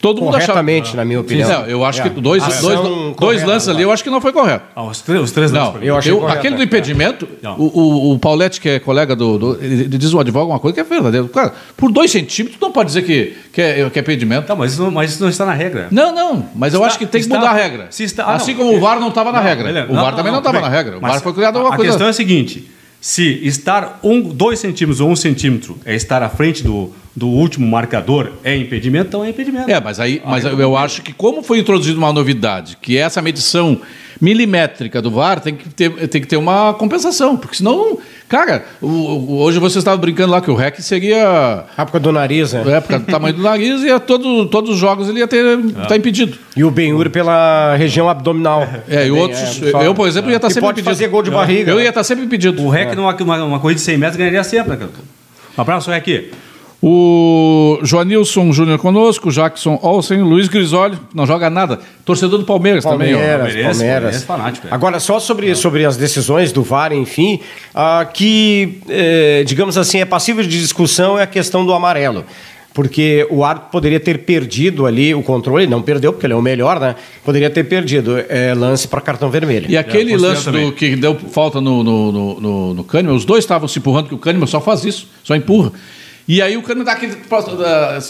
[0.02, 0.54] Todo mundo achava.
[0.60, 1.48] Corretamente, na minha opinião.
[1.48, 2.04] Não, eu acho É.
[2.04, 4.66] que dois, Ação dois, dois correta, lances ali, eu acho que não foi correto.
[4.76, 5.86] Ah, os, três, os três Não, lances mim.
[5.88, 6.66] eu achei eu- correto, aquele do é.
[6.66, 7.56] impedimento, Não.
[7.60, 7.66] o,
[8.10, 9.38] o, o Paulette, que é colega do.
[9.38, 11.28] do- ele ele diz o advogado uma coisa que é verdadeira.
[11.28, 14.48] Cara, por dois centímetros, tu não pode dizer que, que, é, que é impedimento.
[14.48, 15.88] Tá, mas isso, não, mas isso não está na regra.
[15.92, 17.88] Não, não, mas eu Está- acho que tem que está- mudar a regra.
[17.92, 18.60] se está- ah, assim não.
[18.66, 19.88] como o VAR não estava na Não, regra.
[19.90, 20.98] O VAR também não estava na regra.
[20.98, 21.92] O VAR foi criado a- alguma a coisa.
[21.92, 26.30] questão é a seguinte: se estar um, dois centímetros ou um centímetro é estar à
[26.30, 29.72] frente do, do último marcador é impedimento, então é impedimento.
[29.72, 30.76] É, mas aí, mas eu, bem.
[30.78, 33.82] acho que como foi introduzida uma novidade, que essa medição
[34.22, 37.98] milimétrica do VAR, tem que ter, tem que ter uma compensação, porque senão,
[38.32, 42.12] cara, o- o- hoje você estava brincando lá que o REC seria A época do
[42.12, 42.64] nariz, né?
[42.66, 45.44] a época do tamanho do nariz e ia todo, todos os jogos ele ia ter
[45.88, 46.38] tá impedido.
[46.56, 48.62] E o Benhur pela região abdominal.
[48.88, 49.40] É, e Também, outros,
[49.72, 50.96] só- eu, por exemplo, ia estar Que sempre pode impedido.
[50.98, 51.72] fazer gol de barriga.
[51.72, 52.64] Eu ia estar sempre impedido.
[52.64, 54.92] O REC numa, numa, uma corrida de 100 metros ganharia sempre, né, cara?
[55.58, 56.32] Um abraço, REC.
[56.82, 61.80] O Joanilson Júnior conosco, Jackson Olsen, Luiz Grisoli, não joga nada.
[62.06, 63.14] Torcedor do Palmeiras, também.
[63.14, 63.18] ó.
[63.18, 64.02] Palmeiras, Palmeirense, Palmeiras.
[64.02, 64.74] Palmeirense fanático, é.
[64.74, 67.40] Agora, só sobre, sobre as decisões do VAR, enfim,
[67.74, 72.26] ah, que, eh, digamos assim, é passível de discussão é a questão do amarelo.
[72.74, 76.42] Porque o árbitro poderia ter perdido ali o controle, não perdeu, porque ele é o
[76.42, 76.96] melhor, né?
[77.24, 79.70] Poderia ter perdido eh, lance para cartão vermelho.
[79.70, 80.66] E aquele considero lance também.
[80.68, 84.08] do, que deu falta no, no, no, no, no Kahneman, os dois estavam se empurrando,
[84.08, 85.74] que o Kahneman só faz isso, só empurra.
[86.28, 87.16] E aí o Kahneman dá aquele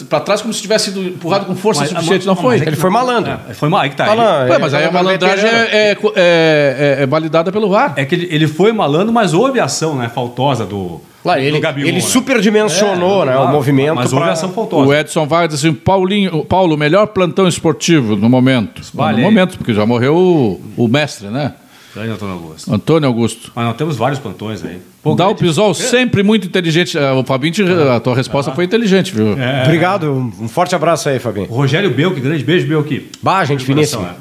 [0.08, 2.56] para trás como se tivesse sido empurrado com força Mas- suficiente, não mas foi.
[2.56, 3.38] é que Ele foi malandro.
[3.48, 4.06] É, foi mal, aí que tá.
[4.06, 7.94] Fala- Ele- Ué, mas aí a malandragem é, é, é- é- é validada pelo VAR.
[7.96, 11.60] É que ele, ele foi malandro, mas houve ação né, faltosa do, Lá, ele do
[11.60, 11.88] Gabigol.
[11.88, 12.02] ele né?
[12.06, 13.94] superdimensionou É, né, claro, o movimento.
[13.96, 14.88] Mas houve pra- ação faltosa.
[14.88, 18.82] O Edson vai dizer assim, Paulinho, Paulo, o melhor plantão esportivo no momento.
[18.94, 21.54] No momento, porque já morreu o, o mestre, né?
[21.94, 22.72] Grande Antônio Augusto.
[22.74, 23.52] Antônio Augusto.
[23.54, 24.78] Mas nós temos vários plantões aí.
[25.02, 26.98] Pô, Dá o Pisol sempre muito inteligente.
[26.98, 29.38] Ah, O Fabinho, te- a tua resposta foi inteligente, viu?
[29.38, 29.64] É.
[29.64, 31.48] Obrigado, um forte abraço aí, Fabinho.
[31.50, 33.10] O Rogério Belk, grande beijo, Belk.
[33.22, 34.16] Bah, gente finíssima.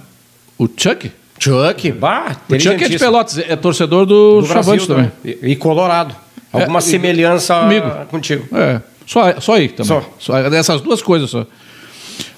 [0.58, 1.12] O Chuck?
[1.40, 3.00] Chuck, bah, O Chuck é de.
[3.00, 5.10] Pelotas, é torcedor do, do Chavante também.
[5.24, 5.38] também.
[5.42, 6.14] E, e Colorado.
[6.52, 7.90] Alguma É, semelhança comigo.
[8.10, 8.46] contigo.
[8.56, 9.86] É, só, só aí também.
[9.88, 10.04] Só.
[10.20, 10.38] Só.
[10.38, 11.46] Essas duas coisas só.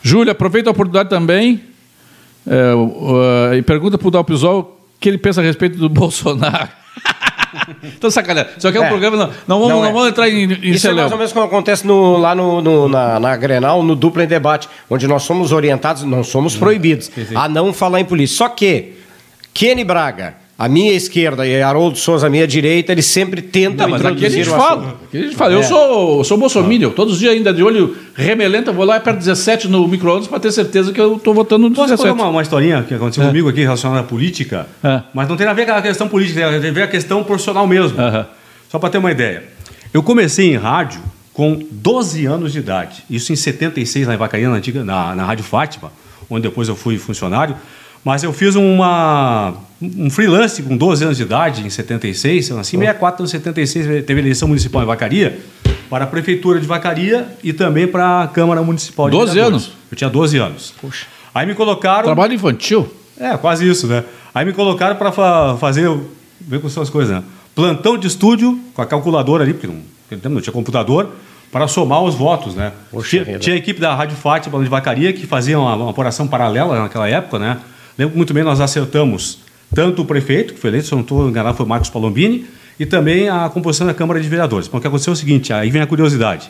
[0.03, 1.61] Júlia, aproveita a oportunidade também
[2.47, 6.69] é, o- e pergunta pro Dalpisol o que ele pensa a respeito do Bolsonaro.
[7.83, 8.51] então, sacanagem.
[8.57, 8.87] Isso aqui é um É.
[8.89, 9.91] programa, não, não, vamos, Não não é.
[9.91, 11.01] vamos entrar em, em Isso é celeuma.
[11.01, 14.27] mais ou menos como acontece no- lá no, no- na, na Grenal, no Dupla em
[14.27, 18.37] Debate, onde nós somos orientados, não somos proibidos a não falar em polícia.
[18.37, 18.93] Só que
[19.53, 20.35] Kenny Braga,
[20.65, 24.07] a minha esquerda, e Haroldo Souza, a minha direita, eles sempre tentam Não, mas aqui
[24.07, 24.81] a introduzir gente o fala.
[24.81, 24.97] assunto.
[25.05, 25.53] Aqui a gente fala.
[25.53, 25.63] Eu É.
[25.63, 26.89] sou, eu sou bolsominion.
[26.91, 30.39] Todos os dias ainda de olho remelenta, vou lá e aperto 17 no micro-ondas para
[30.39, 32.11] ter certeza que eu estou votando no Posso 17.
[32.11, 34.67] contar uma, uma historinha que aconteceu comigo aqui relacionada à política?
[34.83, 35.01] É.
[35.13, 36.87] Mas não tem nada a ver com a questão política, tem a ver com a
[36.87, 37.97] questão profissional mesmo.
[38.71, 39.43] Só para ter uma ideia.
[39.93, 41.01] Eu comecei em rádio
[41.33, 43.03] com 12 anos de idade.
[43.09, 45.91] Isso em 76, lá em Vacaria, na, antiga, na, na Rádio Fátima,
[46.29, 47.55] onde depois eu fui funcionário.
[48.03, 52.49] Mas eu fiz uma, um freelance com 12 anos de idade, em 76.
[52.49, 55.39] Eu nasci em 64, em 76, teve eleição municipal em Vacaria,
[55.89, 59.65] para a Prefeitura de Vacaria e também para a Câmara Municipal de 12 Vereadores.
[59.65, 59.77] anos?
[59.91, 60.73] Eu tinha 12 anos.
[61.33, 62.03] Aí me colocaram...
[62.03, 62.91] Trabalho infantil.
[63.17, 64.03] É, quase isso, né?
[64.33, 65.89] Aí me colocaram para fa fazer,
[66.41, 67.23] ver com suas coisas, né?
[67.55, 71.09] Plantão de estúdio com a calculadora ali, porque não, não tinha computador,
[71.51, 72.71] para somar os votos, né?
[72.89, 76.27] Poxa Tinha, tinha a equipe da Rádio Fátima de Vacaria que fazia uma, uma apuração
[76.27, 77.59] paralela naquela época, né?
[77.97, 79.39] Lembro muito bem, nós acertamos
[79.73, 82.45] tanto o prefeito, que foi eleito, se eu não estou enganado, foi Marcos Palombini,
[82.79, 84.67] e também a composição da Câmara de Vereadores.
[84.67, 86.49] Porque aconteceu o seguinte, aí vem a curiosidade.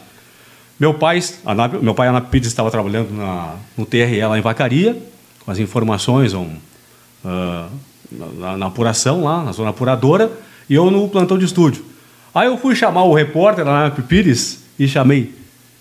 [0.79, 4.97] Meu pai, Anap, meu pai, Pires, estava trabalhando na, no TRE lá em Vacaria,
[5.45, 6.49] com as informações um,
[7.23, 7.67] ah,
[8.11, 10.31] na, na apuração lá, na zona apuradora,
[10.69, 11.85] e eu no plantão de estúdio.
[12.33, 15.33] Aí eu fui chamar o repórter na Anap Pires e chamei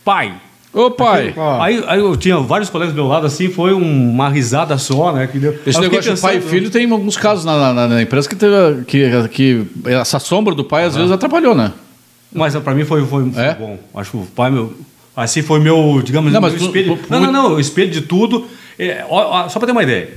[0.05, 0.35] pai.
[0.72, 1.35] Ô, pai.
[1.61, 5.12] Aí, aí eu tinha vários colegas do meu lado, assim, foi um- uma risada só,
[5.12, 5.26] né?
[5.26, 5.52] Que deu.
[5.66, 7.88] Esse Aí eu fiquei negócio de pai e pensando- filho tem alguns casos na, na-
[7.88, 11.72] na imprensa que, teve, que, que essa sombra do pai às vezes atrapalhou, né?
[12.32, 13.54] Mas para mim foi, foi, foi É?
[13.54, 13.78] bom.
[13.94, 14.72] Acho que o pai, meu.
[15.14, 16.98] Assim foi meu, digamos, Não, meu mas tu- espelho.
[17.11, 18.46] não, não, não, o espelho de tudo.
[18.78, 20.08] É, ó, ó, só para ter uma ideia.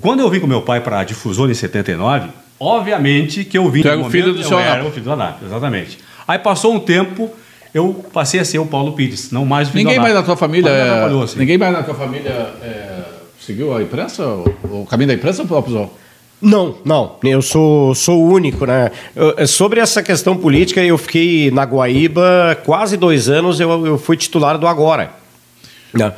[0.00, 3.82] Quando eu vim com meu pai para a difusora em 79, obviamente que eu vim.
[3.82, 5.98] Tu no o filho do eu seu era o filho do Anápio, exatamente.
[6.26, 7.30] Aí passou um tempo,
[7.74, 10.36] eu passei a ser o Paulo Pires, não mais o Ninguém do mais na tua
[10.36, 10.68] família.
[10.70, 11.38] É- assim.
[11.38, 12.30] Ninguém mais na tua família
[12.62, 13.02] é,
[13.40, 14.26] seguiu a imprensa?
[14.26, 15.94] O, o caminho da imprensa ou o Pisol?
[16.42, 17.16] Não, não.
[17.22, 18.90] Eu sou, sou o único, né?
[19.14, 24.16] Eu- Sobre essa questão política, eu fiquei na Guaíba quase dois anos, eu, eu fui
[24.16, 25.10] titular do Agora.
[25.92, 26.12] Né?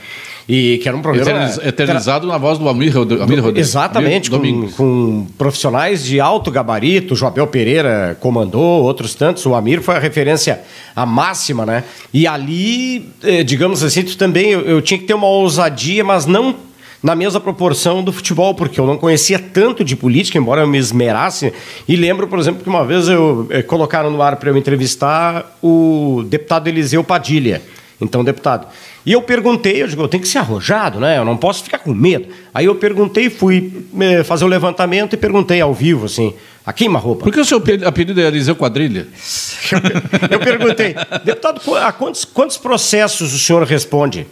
[0.49, 1.31] E que era um programa.
[1.31, 3.69] Eterniz- eternizado na voz do Amir, Amir Rodrigues.
[3.69, 4.75] Exatamente, com, Domingos.
[4.75, 10.61] com profissionais de alto gabarito, Joabel Pereira comandou, outros tantos, o Amir foi a referência,
[10.97, 11.85] a máxima, né?
[12.13, 16.27] E ali, eh, digamos assim, tu também, eu, eu tinha que ter uma ousadia, mas
[16.27, 16.55] não
[17.03, 20.79] na mesma proporção do futebol, porque eu não conhecia tanto de política, embora eu me
[20.79, 21.53] esmerasse.
[21.89, 25.57] E lembro, por exemplo, que uma vez eu eh, colocaram no ar para eu entrevistar
[25.63, 27.61] o deputado Eliseu Padilha,
[28.01, 28.67] então deputado.
[29.05, 31.19] E eu perguntei, eu digo, eu tenho que ser arrojado, né?
[31.19, 32.29] Eu não posso ficar com medo.
[32.55, 36.33] Aí eu perguntei, fui eh, fazer o levantamento e perguntei ao vivo, assim,
[36.65, 37.25] a queima-roupa.
[37.25, 39.09] Por que o seu pe- apelido é Eliseu Quadrilha?
[40.31, 44.25] Eu perguntei, deputado, a quantos, quantos processos o senhor responde?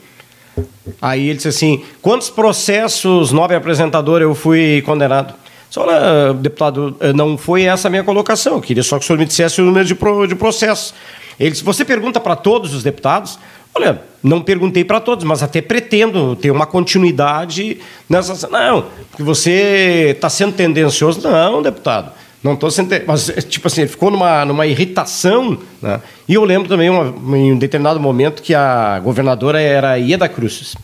[1.03, 5.35] Aí ele disse assim: quantos processos, nobre apresentador, eu fui condenado?
[5.71, 8.55] Só, deputado, eh, não foi essa a minha colocação.
[8.55, 10.93] Eu queria só que o senhor me dissesse o número de, pro, de processos.
[11.39, 13.39] Ele disse: você pergunta para todos os deputados?
[13.75, 17.79] Olha, não perguntei para todos, mas até pretendo ter uma continuidade
[18.09, 18.49] nessa.
[18.49, 21.21] Não, porque você está sendo tendencioso.
[21.23, 22.13] Não, deputado.
[22.43, 22.95] Não estou sendo.
[23.07, 25.59] Mas, tipo assim, ele ficou numa, numa irritação.
[25.81, 26.01] Né?
[26.29, 30.77] E eu lembro também, uma, em um determinado momento, que a governadora era Ieda Cruzes.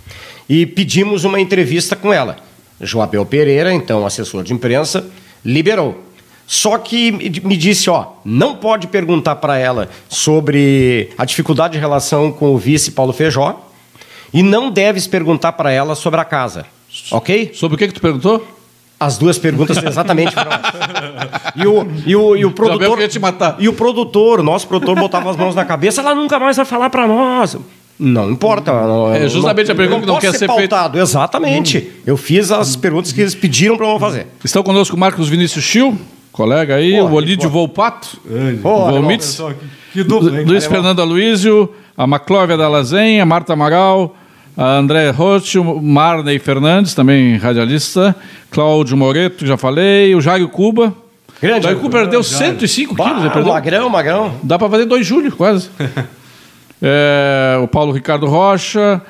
[0.49, 2.37] E pedimos uma entrevista com ela.
[2.81, 5.07] Joabel Pereira, então assessor de imprensa,
[5.45, 6.06] liberou.
[6.47, 12.31] Só que me disse, ó, não pode perguntar para ela sobre a dificuldade de relação
[12.31, 13.61] com o vice Paulo Feijó
[14.33, 16.65] e não deves perguntar para ela sobre a casa,
[17.11, 17.51] ok?
[17.55, 18.47] Sobre o que, que tu perguntou?
[18.99, 21.53] As duas perguntas exatamente foram essas.
[21.57, 23.57] e o, e o, e o produtor queria te matar.
[23.59, 26.89] e o produtor, nosso produtor botava as mãos na cabeça, ela nunca mais vai falar
[26.91, 27.57] para nós.
[27.99, 28.73] Não importa.
[28.73, 30.55] não- É justamente a pergunta que não quer ser feita.
[30.55, 30.99] pautado.
[30.99, 31.93] Exatamente.
[32.07, 34.27] Eu fiz as perguntas que eles pediram para eu fazer.
[34.45, 35.99] Estão conosco o Marcos Vinícius Schill,
[36.37, 38.91] colega aí, Pô, o Olídio Volpato, o alemão.
[38.91, 40.43] Volmitz, Pessoal, que, que dupla?
[40.43, 44.15] Luiz Fernando Aloysio, a Maclóvia da Lazenha, Marta Amaral,
[44.57, 48.15] A André Roth, o Marney Fernandes, também radialista.
[48.51, 50.15] Cláudio Moreto, já falei.
[50.15, 50.95] O Jairo Cuba.
[51.43, 52.55] Grande Jairo Cuba perdeu Jairo.
[52.59, 53.21] 105 Bah, quilos.
[53.25, 53.53] ele perdeu.
[53.53, 54.35] magrão, magrão.
[54.43, 55.69] Dá para fazer 2 julho, quase.
[56.83, 59.01] É, o Paulo Ricardo Rocha.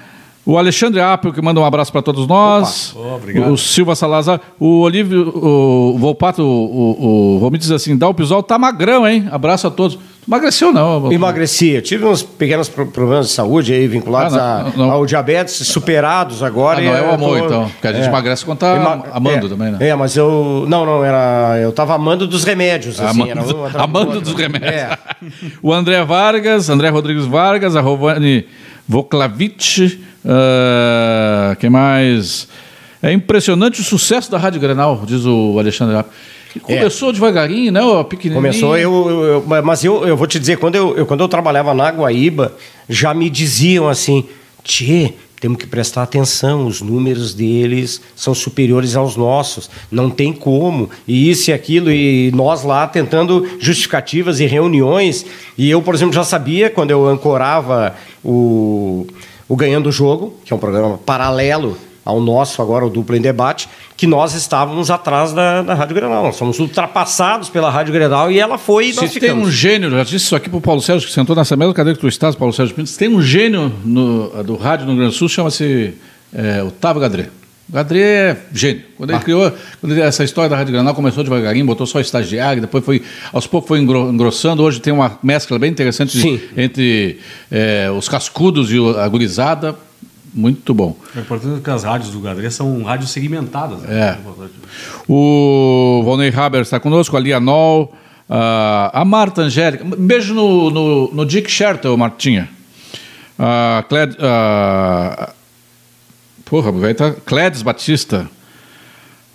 [0.46, 2.94] O Alexandre Apel, que manda um abraço para todos nós.
[2.96, 3.50] Oh, obrigado.
[3.52, 4.40] O Silva Salazar.
[4.60, 9.04] O Olívio, o, o Volpato, o, o Romito diz assim: dá o pisol, tá magrão,
[9.08, 9.26] hein?
[9.32, 9.98] Abraço a todos.
[10.28, 11.10] Emagreceu, não.
[11.12, 11.70] Emagreci.
[11.70, 14.90] Eu tive uns pequenos pro- problemas de saúde aí vinculados Ah, não, a- não.
[14.94, 16.78] ao diabetes superados agora.
[16.78, 17.68] Ah, não, e é o amor, tô- então.
[17.68, 19.78] Porque a gente emagrece quando tá Ema- amando é, também, né?
[19.80, 20.64] É, mas eu.
[20.68, 21.58] Não, não, era.
[21.60, 23.00] Eu tava amando dos remédios.
[23.00, 24.70] Assim, Amando, era um do amando dos remédios.
[24.72, 24.96] É.
[25.60, 28.46] o André Vargas, André Rodrigues Vargas, a Rovani
[28.88, 32.48] Voklavich, ah, quem mais?
[33.02, 36.10] É impressionante o sucesso da Rádio Grenal, diz o Alexandre Rapp.
[36.62, 37.80] Começou devagarinho, né?
[38.08, 38.34] Pequenininho.
[38.42, 41.28] Começou, eu, eu- eu- mas eu, eu vou te dizer, quando eu, eu- quando eu
[41.28, 42.54] trabalhava na Guaíba,
[42.88, 44.24] já me diziam assim,
[44.64, 50.88] Tchê, temos que prestar atenção, os números deles são superiores aos nossos, não tem como,
[51.06, 55.26] e isso e aquilo, e nós lá tentando justificativas e reuniões,
[55.58, 59.06] e eu, por exemplo, já sabia, quando eu ancorava o,
[59.48, 63.20] o Ganhando o Jogo, que é um programa paralelo ao nosso agora, o Duplo em
[63.20, 66.22] Debate, que nós estávamos atrás da, da Rádio Grenal.
[66.22, 69.90] Nós fomos ultrapassados pela Rádio Grenal e ela foi e nós Se tem um gênio,
[69.90, 72.36] já disse isso aqui pro Paulo Sérgio, que sentou nessa mesma cadeira que tu estás,
[72.36, 72.88] Paulo Sérgio Pinto.
[72.88, 75.94] Se tem um gênio no- do rádio no Rio Grande do Sul, chama-se
[76.32, 77.28] é, Otávio Gadré.
[77.68, 78.82] O Gadré é gênio.
[78.96, 82.60] Quando ele criou, quando ele- essa história da Rádio Granal começou devagarinho, botou só estagiário,
[82.62, 83.02] depois foi,
[83.32, 84.62] aos poucos foi engro- engrossando.
[84.62, 86.40] Hoje tem uma mescla bem interessante Sim.
[86.56, 87.18] entre
[87.50, 89.74] é, os cascudos e a gurizada.
[90.32, 90.94] Muito bom.
[91.16, 93.80] É importante que as rádios do Gadré são rádios segmentadas.
[93.80, 94.00] né?
[94.10, 94.18] É.
[95.08, 97.92] O Valnei Haber está conosco, a Lia Noll,
[98.28, 99.84] a a Marta Angélica.
[99.96, 102.48] Beijo no, no, no Dick Shertel, Martinha.
[103.38, 105.32] A Cled, a-
[106.46, 108.28] porra, vai tá Cledes Batista.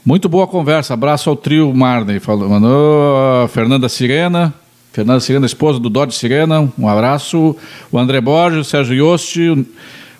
[0.03, 0.95] Muito boa conversa.
[0.95, 2.19] Abraço ao trio Marney.
[2.19, 4.51] Falou, mandou a Fernanda Sirena.
[4.91, 6.71] Fernanda Sirena, esposa do Dodge Sirena.
[6.79, 7.55] Um abraço.
[7.91, 9.67] O André Borges, o Sérgio Yosti,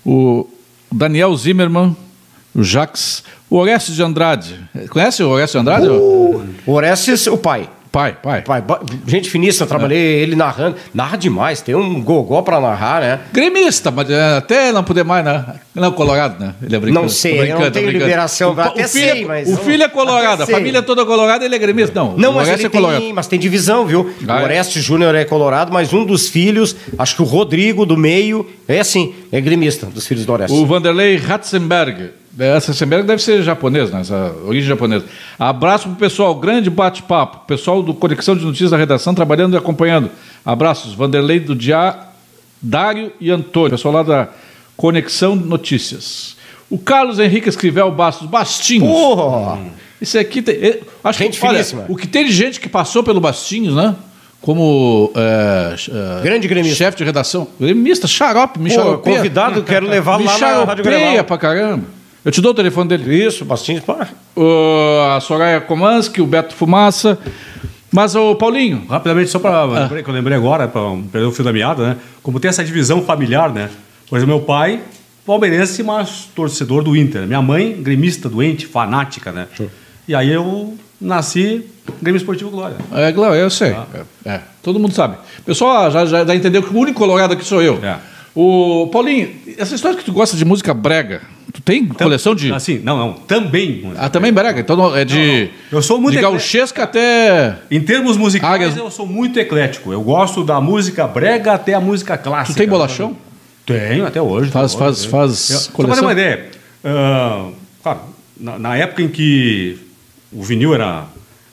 [0.06, 0.47] o,
[0.91, 1.95] Daniel Zimmermann,
[2.54, 4.60] o Jax, o Orestes de Andrade.
[4.89, 5.88] Conhece o Orestes de Andrade?
[5.88, 7.69] O Orestes, o pai.
[7.91, 8.41] Pai, pai.
[8.41, 8.63] Pai,
[9.06, 10.19] gente finíssima, trabalhei É.
[10.21, 10.77] ele narrando.
[10.93, 13.19] Narra demais, tem um gogó pra narrar, né?
[13.34, 15.45] Gremista, mas é, até não poder mais, né?
[15.75, 16.54] Não, Colorado, né?
[16.63, 17.01] Ele é brincando.
[17.01, 18.06] Não sei, eu brincando, não tenho brincando.
[18.06, 21.06] liberação, O, até o filho, sei, é- mas O filho é colorado, a família toda
[21.06, 21.93] colorada, ele é gremista.
[21.99, 23.01] Não, Não, mas ele é colorado.
[23.01, 24.10] tem, mas tem divisão, viu?
[24.25, 24.43] Ah, o é?
[24.43, 28.80] Orestes Júnior é colorado, mas um dos filhos, acho que o Rodrigo do meio, é
[28.80, 30.58] assim, é gremista dos filhos do Orestes.
[30.58, 32.12] O Vanderlei Ratzenberg.
[32.39, 34.02] Essa Ratzenberg deve ser japonês, né?
[34.02, 35.06] Essa origem japonesa.
[35.38, 37.46] Abraço pro pessoal, grande bate-papo.
[37.46, 40.10] Pessoal do Conexão de Notícias da redação, trabalhando e acompanhando.
[40.46, 41.96] Abraços, Vanderlei do Dia,
[42.62, 43.72] Dário e Antônio.
[43.72, 44.30] Pessoal lá da
[44.78, 46.38] Conexão Notícias.
[46.70, 48.88] O Carlos Henrique Escrivel Bastos, Bastinhos.
[48.89, 49.60] Porra!
[50.00, 50.56] Isso aqui tem.
[50.56, 53.94] eh, Acho Gente que, olha, o que tem de gente que passou pelo Bastinhos, né?
[54.41, 55.76] Como é,
[56.20, 56.76] é, Grande gremista.
[56.78, 57.48] chefe de redação.
[57.60, 59.17] Gremista, xarope, me Pô, xaropeia.
[59.17, 60.84] convidado, quero levar me lá na Rádio
[61.26, 61.84] pra caramba.
[62.24, 63.26] Eu te dou o telefone dele.
[63.26, 64.08] Isso, Bastinhos, pá.
[64.36, 67.18] O- a Soraya Komansky, o Beto Fumaça.
[67.92, 69.66] Mas o Paulinho, Rapidamente, só para.
[69.66, 70.82] lembrei que eu lembrei agora, para
[71.12, 71.98] perder o fio da meada, né?
[72.24, 73.70] Como tem essa divisão familiar, né?
[74.10, 74.80] Por exemplo, meu pai,
[75.26, 77.28] palmeirense, mas torcedor do Inter.
[77.28, 79.48] Minha mãe, gremista, doente, fanática, né?
[80.08, 81.66] E aí eu nasci
[82.02, 82.78] Grêmio Esportivo Glória.
[82.94, 83.76] é, Glau, eu sei.
[84.26, 85.18] É, é, todo mundo sabe.
[85.40, 87.78] O pessoal já, já, já entendeu que o único colorado aqui sou eu.
[87.84, 87.98] É.
[88.34, 89.30] O Paulinho,
[89.62, 91.21] essa história que tu gosta de música brega,
[91.54, 92.52] tu tem coleção de.
[92.54, 93.91] Assim, não, não, também.
[93.97, 94.60] Ah, também brega.
[94.60, 95.15] Então é de.
[95.17, 95.50] Não, não.
[95.71, 97.58] Eu sou muito De gauchesca até.
[97.69, 99.91] Em termos musicais, Águias- eu sou muito eclético.
[99.93, 102.54] Eu gosto da música brega até a música clássica.
[102.56, 103.15] Tu tem bolachão?
[103.65, 104.50] Tenho, até hoje.
[104.52, 105.95] Faz- até hoje, faz- faz Só para coleção?
[106.00, 106.50] ter uma ideia.
[106.84, 107.50] ah,
[107.84, 108.00] claro,
[108.39, 109.78] na, na época em que
[110.34, 111.06] o vinil era,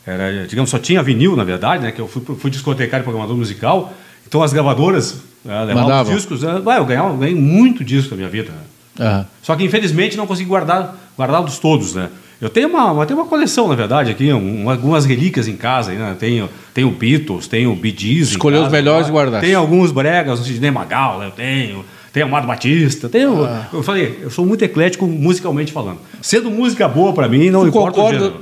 [0.07, 1.93] era, digamos, só tinha vinil, na verdade, né?
[1.93, 3.93] Que eu fui, fui discotecário e programador musical.
[4.27, 6.13] Então as gravadoras ah, levavam Mandavam.
[6.15, 6.43] os discos.
[6.63, 8.51] vai, eu ganhava, ganhei muito disco na minha vida.
[8.53, 9.07] né?
[9.07, 9.27] Aham.
[9.43, 12.09] Só que infelizmente não consegui guardar guardá-los todos, né?
[12.41, 15.93] Eu tenho uma, uma- tenho uma coleção, na verdade, aqui, um- algumas relíquias em casa,
[15.93, 16.17] né?
[16.19, 19.13] Tenho, tenho Beatles, tenho Bee Gees Escolheu os melhores tá?
[19.13, 19.47] e guardaste.
[19.47, 21.85] Tenho alguns bregas, o Sidney Magal, eu tenho.
[22.13, 23.45] Tenho Amado Batista, tenho.
[23.45, 23.69] Ah.
[23.73, 25.99] Eu falei, eu sou muito eclético musicalmente falando.
[26.23, 28.33] Sendo música boa pra mim, não Tu importa o concorda.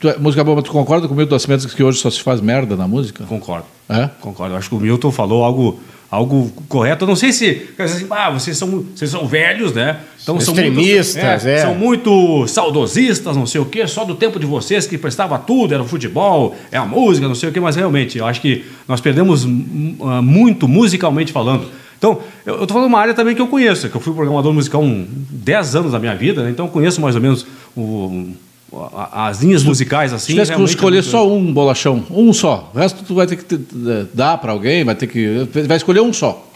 [0.00, 2.40] Tu é- música boa, mas tu concorda comigo do Nascimento que hoje só se faz
[2.40, 3.24] merda na música?
[3.24, 3.66] Concordo.
[3.88, 4.08] É?
[4.20, 4.54] Concordo.
[4.54, 5.80] Eu acho que o Milton falou algo,
[6.14, 7.04] algo correto.
[7.04, 7.68] Eu não sei se.
[7.78, 9.98] assim, ah, vocês são, vocês são velhos, né?
[10.22, 11.58] Então são Extremistas, muito, é.
[11.58, 15.74] São muito saudosistas, não sei o quê, só do tempo de vocês que prestava tudo,
[15.74, 18.64] era o futebol, é a música, não sei o quê, mas realmente, eu acho que
[18.88, 21.68] nós perdemos hum, ah, muito musicalmente falando.
[21.98, 24.82] Então, eu estou falando uma área também que eu conheço, que eu fui programador musical
[24.82, 26.50] um 10 anos da minha vida, né?
[26.50, 27.46] então eu conheço mais ou menos
[27.76, 28.28] o,
[29.12, 30.26] as linhas musicais assim.
[30.26, 32.70] Se tivesse que realmente escolher é muito- só um bolachão, um só.
[32.74, 33.54] O resto tu vai ter que te-
[33.88, 35.48] eh, dar para alguém, vai ter que.
[35.66, 36.46] Vai escolher um só.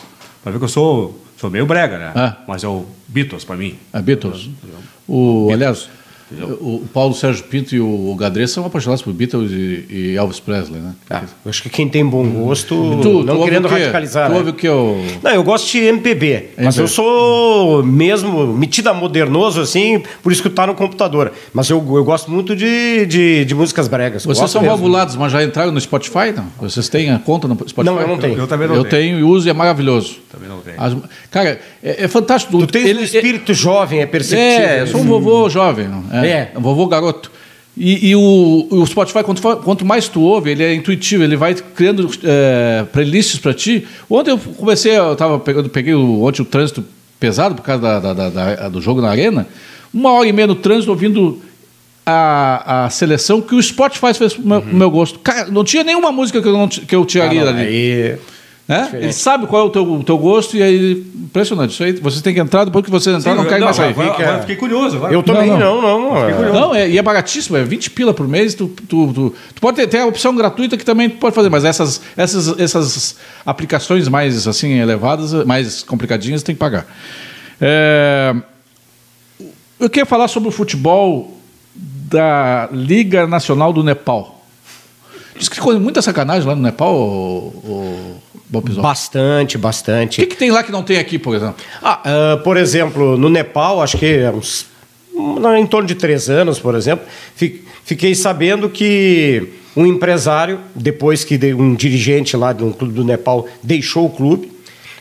[0.43, 2.13] Pra ver que eu sou, sou meio brega, né?
[2.15, 2.37] Ah.
[2.47, 3.75] Mas é o Beatles pra mim.
[3.93, 4.49] A Beatles.
[5.07, 5.89] O, aliás,
[6.31, 10.41] o, o Paulo Sérgio Pinto e o Gadré são apaixonados por Beatles e, e Elvis
[10.41, 10.93] Presley, né?
[11.09, 14.27] Ah, eu acho que quem tem bom gosto, Tu, não tu ouve querendo radicalizar.
[14.29, 14.39] Tu né?
[14.39, 15.03] ouve o que eu.
[15.23, 16.83] Não, eu gosto de MPB, mas MPB.
[16.83, 21.33] eu sou mesmo metido a modernoso, assim, por escutar no computador.
[21.53, 24.25] Mas eu, eu gosto muito de, de, de músicas bregas.
[24.25, 24.77] Vocês são mesmo.
[24.77, 26.47] valvulados, mas já entraram no Spotify, não?
[26.61, 27.85] Vocês têm a conta no Spotify?
[27.85, 28.37] Não, eu não tenho.
[28.39, 29.03] Eu também não Eu tenho.
[29.03, 30.17] tenho e uso e é maravilhoso.
[30.31, 30.77] Também não tenho.
[30.81, 30.95] As-
[31.31, 32.59] cara, é, é fantástico.
[32.59, 34.69] Tu tens um espírito jovem, é perceptível.
[34.69, 35.89] É, eu sou um vovô jovem.
[35.89, 36.05] não?
[36.13, 36.18] É.
[36.57, 37.31] Um vovô garoto.
[37.77, 41.55] E, e o, o Spotify, quanto, quanto mais tu ouve, ele é intuitivo, ele vai
[41.55, 43.87] criando é, playlists para ti.
[44.11, 46.85] Ontem eu comecei, eu tava pegando, peguei o, ontem o trânsito
[47.21, 49.47] pesado por causa da- da- da- do jogo na arena.
[49.95, 51.41] Uma hora e meia no trânsito ouvindo
[52.05, 55.19] a, a seleção que o Spotify fez pro meu, pro meu gosto.
[55.21, 57.67] Cara, não tinha nenhuma música que eu, não, que eu Ah, tiraria não, dali.
[57.67, 58.17] aí-
[58.69, 58.83] Né?
[58.83, 59.05] Diferente.
[59.05, 61.73] Ele sabe qual é o teu, o teu gosto e aí, impressionante.
[61.73, 63.93] Isso aí, vocês têm que entrar, depois que vocês entrarem, não querem mais sair.
[63.93, 64.97] agora, agora eu fiquei curioso.
[64.99, 65.15] Agora.
[65.15, 66.13] Eu também Não, não, não.
[66.13, 66.43] não.
[66.43, 68.55] não, Não, é, e é baratíssimo, é 20 pila por mês.
[68.55, 71.49] Tu, tu, tu, tu pode ter, ter a opção gratuita que também tu pode fazer,
[71.49, 76.87] mas essas, essas, essas aplicações mais assim elevadas, mais complicadinhas, tem que pagar.
[77.59, 78.37] É,
[79.81, 81.39] eu queria falar sobre o futebol
[81.75, 84.45] da Liga Nacional do Nepal.
[85.39, 87.01] Diz que tem muita sacanagem lá no Nepal, o,
[87.65, 88.21] o
[88.63, 88.83] Pisol.
[88.83, 90.21] Bastante, O bastante.
[90.21, 91.57] que, que tem lá que não tem aqui, por exemplo?
[91.83, 94.67] Ah, ah, por exemplo, no Nepal, acho que é uns,
[95.59, 97.07] em torno de três anos, por exemplo,
[97.37, 102.95] fi- fiquei sabendo que um empresário, depois que de- um dirigente lá de um clube
[102.95, 104.51] do Nepal deixou o clube,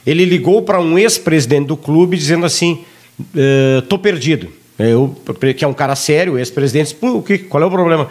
[0.05, 2.83] ele ligou para um ex-presidente do clube dizendo assim:
[3.35, 4.49] "Eh, tô perdido.
[4.79, 5.15] Eu,
[5.57, 8.09] que é um cara sério, ex-presidente, disse, "Pô, o que, qual é o problema?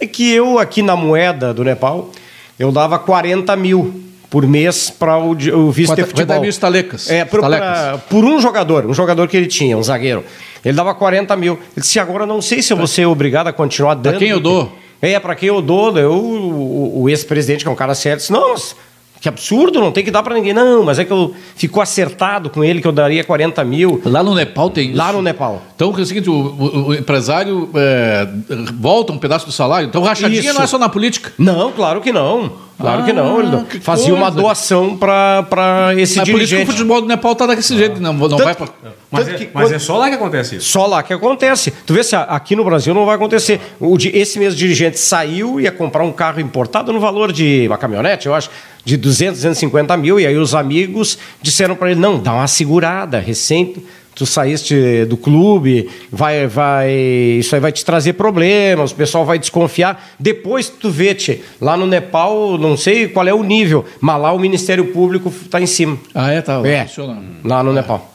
[0.00, 2.10] É que eu, aqui na moeda do Nepal,
[2.58, 6.40] eu dava 40 mil por mês para o, o vice de 40 futebol.
[6.40, 7.10] mil estalecas.
[7.10, 7.68] É, por, Estalecas.
[7.68, 10.24] pra- por um jogador, um jogador que ele tinha, um zagueiro.
[10.64, 11.52] Ele dava 40 mil.
[11.54, 14.18] Ele disse, agora não sei se eu vou ser obrigado a continuar dando.
[14.18, 14.72] quem eu dou?
[15.02, 15.96] É, para quem eu dou.
[15.98, 18.74] Eu, o, o ex-presidente, que é um cara sério, disse, não, mas
[19.20, 20.52] que absurdo, não tem que dar para ninguém.
[20.52, 24.22] Não, mas é que eu ficou acertado com ele que eu daria 40 mil Lá
[24.22, 24.98] no Nepal tem isso.
[24.98, 25.62] lá no Nepal.
[25.74, 28.28] Então, é o seguinte, o, o- o empresário é,
[28.78, 29.86] volta um pedaço do salário.
[29.88, 30.52] Então, rachadinha Isso.
[30.54, 31.32] não é só na política.
[31.38, 32.52] Não, claro que não.
[32.78, 33.38] Claro Ah, que não.
[33.40, 34.40] Ele não- que fazia uma coisa.
[34.40, 36.66] doação para esse é por isso que o dirigente.
[36.72, 38.00] futebol do Nepal tá desse jeito.
[38.00, 38.66] Não, não Tanto- vai pra...
[39.10, 40.68] Mas, é, que mas quando- é só lá que acontece isso.
[40.70, 41.70] Só lá que acontece.
[41.86, 43.60] Tu vê se a- aqui no Brasil não vai acontecer.
[43.78, 47.78] O esse mesmo dirigente saiu e ia comprar um carro importado no valor de uma
[47.78, 48.50] caminhonete, eu acho,
[48.84, 50.18] de 200, 250 mil.
[50.18, 53.76] E aí os amigos disseram para ele: não, dá uma segurada, recém.
[54.14, 59.38] Tu saíste do clube, vai, vai, isso aí vai te trazer problemas, o pessoal vai
[59.40, 60.14] desconfiar.
[60.20, 64.32] Depois tu vê, tchê, lá no Nepal, não sei qual é o nível, mas lá
[64.32, 65.98] o Ministério Público está em cima.
[66.14, 66.40] Ah, é?
[66.40, 67.24] Tá É, funcionando.
[67.42, 68.14] lá no Nepal.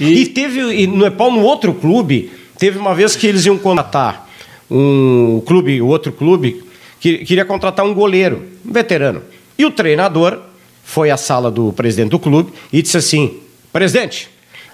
[0.00, 4.28] E, teve, e no Nepal, no outro clube, teve uma vez que eles iam contratar
[4.70, 6.62] um clube, o outro clube,
[7.00, 9.22] que queria contratar um goleiro, um veterano.
[9.58, 10.38] E o treinador
[10.84, 13.38] foi à sala do presidente do clube e disse assim:
[13.72, 14.28] presidente,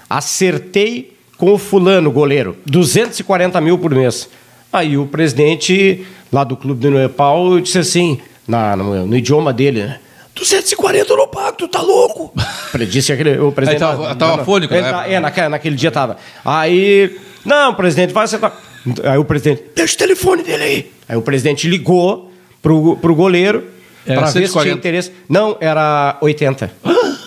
[0.09, 4.29] acertei com o fulano, goleiro, 240 mil por mês.
[4.73, 9.83] Aí o presidente lá do clube do Nepal disse assim, na, no, no idioma dele,
[9.85, 9.99] né?
[10.35, 12.33] 240 eu não pago, tu tá louco?
[12.75, 13.83] Ele disse aquele, o presidente.
[13.83, 14.90] Aí tava- tava afônico, Ele né?
[14.90, 16.16] tá- É, naquele, naquele dia tava.
[16.44, 18.53] Aí, não, presidente, vai acertar.
[19.05, 20.92] Aí o presidente, deixa o telefone dele aí.
[21.09, 22.31] Aí o presidente ligou
[22.62, 23.64] pro, pro goleiro
[24.07, 24.62] Era para ver se 140.
[24.64, 25.12] tinha interesse.
[25.29, 26.71] Não, era 80.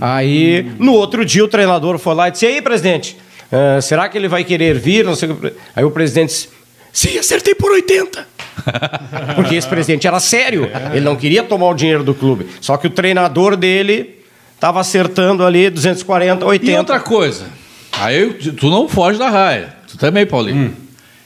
[0.00, 3.16] Aí, no outro dia, o treinador foi lá e disse: E aí, presidente,
[3.50, 5.04] eh, será que ele vai querer vir?
[5.04, 5.30] Não sei.
[5.74, 6.48] Aí o presidente disse:
[6.92, 8.26] Sim, acertei por 80.
[9.36, 10.68] Porque esse presidente era sério.
[10.92, 12.46] Ele não queria tomar o dinheiro do clube.
[12.60, 14.18] Só que o treinador dele
[14.54, 16.72] estava acertando ali 240, 80.
[16.72, 17.46] E outra coisa,
[17.92, 19.74] aí tu não foge da raia.
[19.88, 20.74] Tu também, Paulinho.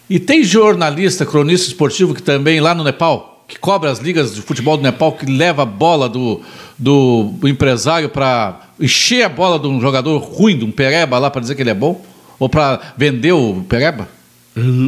[0.08, 4.40] E tem jornalista, cronista esportivo que também lá no Nepal, que cobra as ligas de
[4.40, 6.40] futebol do Nepal, que leva a bola do,
[6.78, 11.42] do, empresário para encher a bola de um jogador ruim, de um pereba lá para
[11.42, 12.00] dizer que ele é bom?
[12.38, 14.08] Ou para vender o pereba?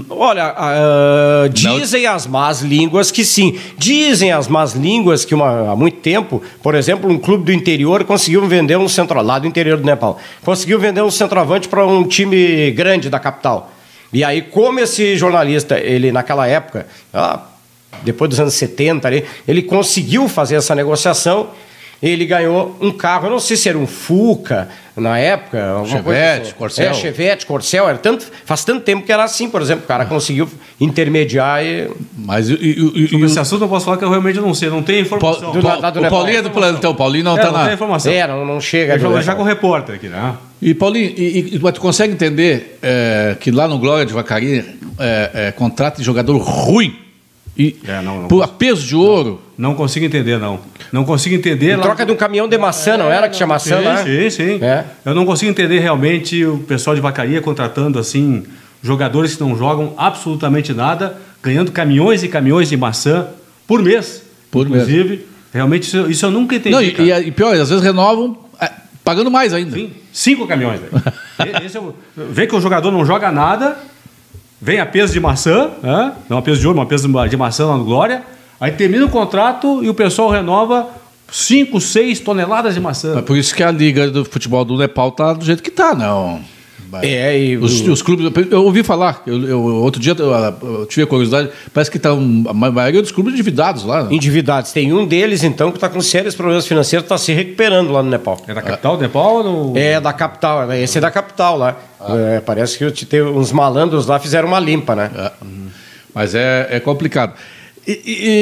[0.09, 3.59] Olha, ah, dizem as más línguas que sim.
[3.77, 8.03] Dizem as más línguas que uma- há muito tempo, por exemplo, um clube do interior
[8.05, 10.19] conseguiu vender um centro lá do interior do Nepal.
[10.43, 13.71] Conseguiu vender um centroavante para um time grande da capital.
[14.11, 17.41] E aí, como esse jornalista, ele naquela época, ah,
[18.03, 21.49] depois dos anos 70 ali, ele conseguiu fazer essa negociação
[22.03, 26.21] ele ganhou um carro, eu não sei se era um Fuca na época, alguma coisa
[26.21, 26.53] Chevette, assim.
[26.59, 26.91] Corcel.
[26.91, 30.05] É, Chevette, Corcel, era tanto, faz tanto tempo que era assim, por exemplo, o cara
[30.05, 30.47] conseguiu
[30.79, 34.39] intermediar e Mas e, e, Sobre e esse assunto eu posso falar que eu realmente
[34.39, 35.53] não sei, não Paul- informação.
[35.53, 36.11] do- Paul- lá do o.
[36.11, 37.65] Paulinho é do plantão, o Paulinho não É, está não na.
[37.65, 38.13] tenho informação.
[38.13, 38.95] é, não, não chega.
[38.97, 40.35] Eu vou deixar com o repórter aqui, né?
[40.61, 44.65] E Paulinho, e, e- mas tu consegue entender é, que lá no Glória de Vacaria
[44.99, 46.95] é, é, contrata jogador ruim
[47.57, 49.41] e É, não, não por peso de ouro.
[49.57, 50.59] Não consigo entender, não.
[50.93, 51.77] Não consigo entender.
[51.77, 53.97] Em troca de um caminhão de maçã, não era que tinha maçã sim, lá?
[54.05, 54.59] sim, sim.
[54.65, 54.85] É.
[55.05, 58.43] Eu não consigo entender realmente o pessoal de vacaria contratando assim
[58.83, 63.29] jogadores que não jogam absolutamente nada, ganhando caminhões e caminhões de maçã
[63.67, 64.23] por mês.
[64.51, 64.83] Por mês.
[64.89, 66.75] Inclusive, realmente isso, isso eu nunca entendi.
[66.75, 67.21] Não, e, cara.
[67.21, 68.71] e, pior, às vezes renovam é,
[69.05, 69.77] pagando mais ainda.
[69.77, 70.81] Sim, cinco caminhões.
[71.37, 73.77] E- Esse é o- vê que o jogador não joga nada,
[74.65, 76.15] vem a peso de maçã, né?
[76.27, 78.23] não a peso de ouro, mas a peso de maçã lá no Glória,
[78.59, 80.89] aí termina o contrato e o pessoal renova
[81.31, 83.19] 5, 6 toneladas de maçã.
[83.19, 85.95] É por isso que a liga do futebol do Nepal tá do jeito que tá,
[85.95, 86.41] não.
[87.03, 90.31] É, e Os, os clubes, eu ouvi falar, eu, eu- outro dia eu,
[90.81, 94.05] eu tive a curiosidade, parece que tá um, a maioria dos clubes endividados lá.
[94.05, 94.09] né?
[94.15, 94.73] endividados.
[94.73, 98.11] Tem um deles, então, que está com sérios problemas financeiros, está se recuperando lá no
[98.11, 98.41] Nepal.
[98.47, 99.43] É da capital do Nepal ou
[99.73, 99.79] no...
[99.79, 101.77] É da capital, esse é da capital lá.
[102.01, 102.17] Ah.
[102.37, 105.11] É, parece que te- tem uns malandros lá fizeram uma limpa, né?
[105.17, 105.31] É.
[106.15, 107.33] Mas é, é complicado.
[107.87, 107.93] E,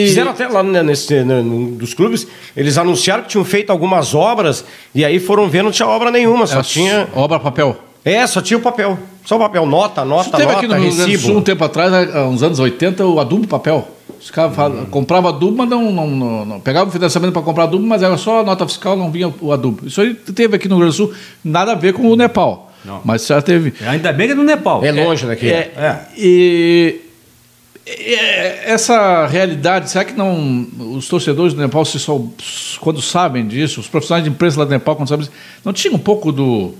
[0.04, 2.26] e- Fizeram até lá né, nesse, né, num dos clubes,
[2.56, 6.46] eles anunciaram que tinham feito algumas obras e aí foram ver, não tinha obra nenhuma,
[6.46, 7.08] só é, tinha.
[7.14, 7.76] obra papel.
[8.04, 8.98] É, só tinha o papel.
[9.24, 11.34] Só o papel, nota, Isso nota, teve nota, aqui no Rio Grande do Sul um
[11.34, 11.42] recibo.
[11.42, 11.92] tempo atrás,
[12.28, 13.86] uns anos 80, o adubo papel.
[14.20, 17.64] Os caras falavam- compravam adubo, mas não, não, não, não pegavam o financiamento para comprar
[17.64, 19.86] adubo, mas era só a nota fiscal, não vinha o adubo.
[19.86, 22.72] Isso aí teve aqui no Rio Grande do Sul, nada a ver com o Nepal.
[22.84, 23.00] Não.
[23.04, 23.72] Mas já teve.
[23.86, 24.84] Ainda bem que é no Nepal.
[24.84, 25.48] É longe daqui.
[25.48, 25.98] É, É.
[26.18, 27.00] E
[27.86, 32.20] é, essa realidade, será que não os torcedores do Nepal, se só,
[32.80, 35.94] quando sabem disso, os profissionais de imprensa lá do Nepal, quando sabem disso, não tinham
[35.94, 36.74] um pouco do,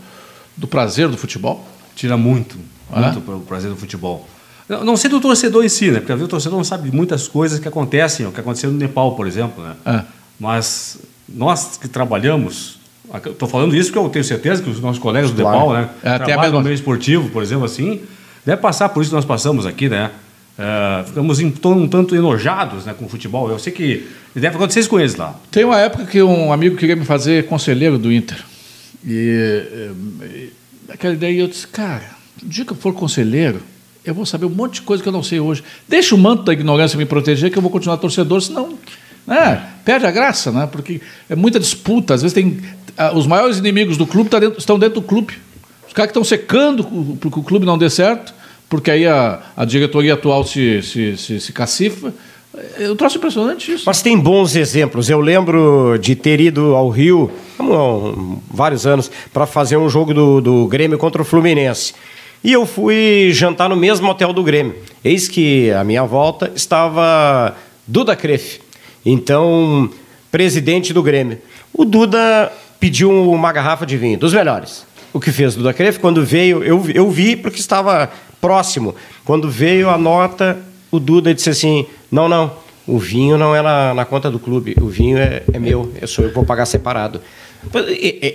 [0.57, 1.67] do prazer do futebol?
[1.95, 2.57] Tira muito,
[2.91, 4.27] Ah, muito o prazer do futebol.
[4.69, 5.99] Não não sei do torcedor em si, né?
[5.99, 8.71] Porque às vezes o torcedor não sabe de muitas coisas que acontecem, o que aconteceu
[8.71, 9.75] no Nepal, por exemplo, né?
[9.85, 10.03] É.
[10.39, 10.99] Mas
[11.29, 12.79] nós que trabalhamos,
[13.27, 15.59] estou falando isso porque eu tenho certeza que os nossos colegas do Claro.
[15.59, 15.89] Nepal, né?
[16.03, 18.01] É, tem a trabalham mesma- no meio esportivo, por exemplo, assim,
[18.47, 20.11] deve passar por isso que nós passamos aqui, né?
[20.59, 23.51] É, ficamos tom- um tanto enojados né, com o futebol.
[23.51, 25.35] Eu sei que deve acontecer isso com eles lá.
[25.51, 28.39] Tem uma época que um amigo queria me fazer conselheiro do Inter.
[29.07, 29.91] E, eh,
[30.25, 30.53] e
[30.93, 32.05] aquela ideia eu disse, cara,
[32.43, 33.61] o dia que eu for conselheiro,
[34.05, 35.63] eu vou saber um monte de coisa que eu não sei hoje.
[35.89, 38.79] Deixa o manto da ignorância me proteger, que eu vou continuar torcedor, senão.
[39.25, 40.69] Né, perde a graça, né?
[40.71, 41.01] Porque
[41.31, 42.15] é muita disputa.
[42.15, 42.61] Às vezes tem.
[42.97, 45.35] ah, Os maiores inimigos do clube tá dentro- estão dentro do clube.
[45.87, 46.83] Os caras que estão secando
[47.21, 48.35] para que o clube não dê certo,
[48.69, 52.13] porque aí a, a diretoria atual se, se, se, se cacifa.
[52.79, 53.85] Eu trouxe impressionante isso.
[53.87, 55.09] Mas tem bons exemplos.
[55.09, 57.65] Eu lembro de ter ido ao Rio há
[58.51, 61.95] vários anos para fazer um jogo do, do Grêmio contra o Fluminense.
[62.45, 64.75] E eu fui jantar no mesmo hotel do Grêmio.
[65.05, 68.61] Eis que à minha volta estava Duda Crefe,
[69.07, 69.89] então
[70.31, 71.39] presidente do Grêmio.
[71.73, 74.85] O Duda pediu uma garrafa de vinho, dos melhores.
[75.13, 76.01] O que fez Duda Crefe?
[76.01, 78.95] Quando veio, eu, eu vi porque estava próximo.
[79.25, 80.59] Quando veio a nota,
[80.91, 82.53] o Duda disse assim: não, não,
[82.87, 86.07] o vinho não é na, na conta do clube, o vinho é, é meu, eu,
[86.07, 87.21] sou, eu vou pagar separado.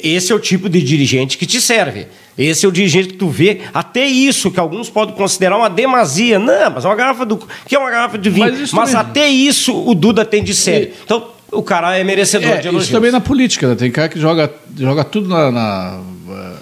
[0.03, 2.07] Esse é o tipo de dirigente que te serve.
[2.37, 3.59] Esse é o dirigente que tu vê.
[3.73, 6.39] Até isso, que alguns podem considerar uma demasia.
[6.39, 7.37] Não, mas uma garrafa do.
[7.67, 8.49] que é uma garrafa de vinho?
[8.49, 10.91] Mas Mas, até isso o Duda tem de sério.
[11.03, 12.83] Então, o cara é merecedor É, de elogios.
[12.85, 13.75] isso também na política, né?
[13.75, 15.51] Tem cara que joga, joga tudo na.
[15.51, 15.99] na-
[16.29, 16.53] eh,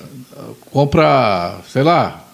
[0.72, 2.25] compra, sei lá.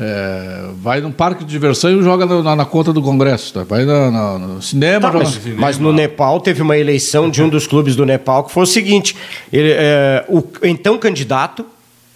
[0.00, 3.52] Eh, vai num parque de diversão e joga na, na- conta do Congresso.
[3.52, 3.64] tá?
[3.64, 5.24] Vai na- na- no cinema, Tá, joga.
[5.24, 8.62] mas, mas no Nepal teve uma eleição de um dos clubes do Nepal que foi
[8.62, 9.14] o seguinte:
[9.52, 11.66] ele, é, o então candidato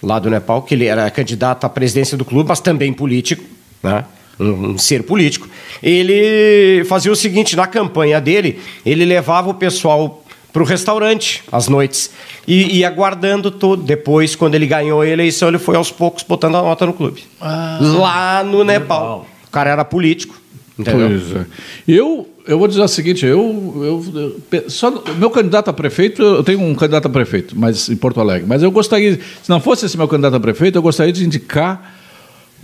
[0.03, 3.45] lá do Nepal, que ele era candidato à presidência do clube, mas também político,
[3.82, 4.05] né?
[4.41, 5.47] um, um ser político,
[5.82, 10.23] ele fazia o seguinte: na campanha dele, ele levava o pessoal
[10.55, 12.12] para o restaurante às noites
[12.46, 13.82] e ia aguardando tudo.
[13.82, 17.24] Depois, quando ele ganhou a eleição, ele foi aos poucos botando a nota no clube.
[17.40, 17.80] Ah.
[17.82, 19.00] lá no Nepal.
[19.00, 19.26] Nepal.
[19.48, 20.40] O cara era político.
[20.78, 21.09] Entendeu?
[21.09, 21.46] Pois é.
[21.88, 24.05] Eu, eu vou dizer o seguinte, eu,
[24.52, 28.20] eu, só meu candidato a prefeito, eu tenho um candidato a prefeito, mas em Porto
[28.20, 31.24] Alegre, mas eu gostaria, se não fosse esse meu candidato a prefeito, eu gostaria de
[31.24, 31.96] indicar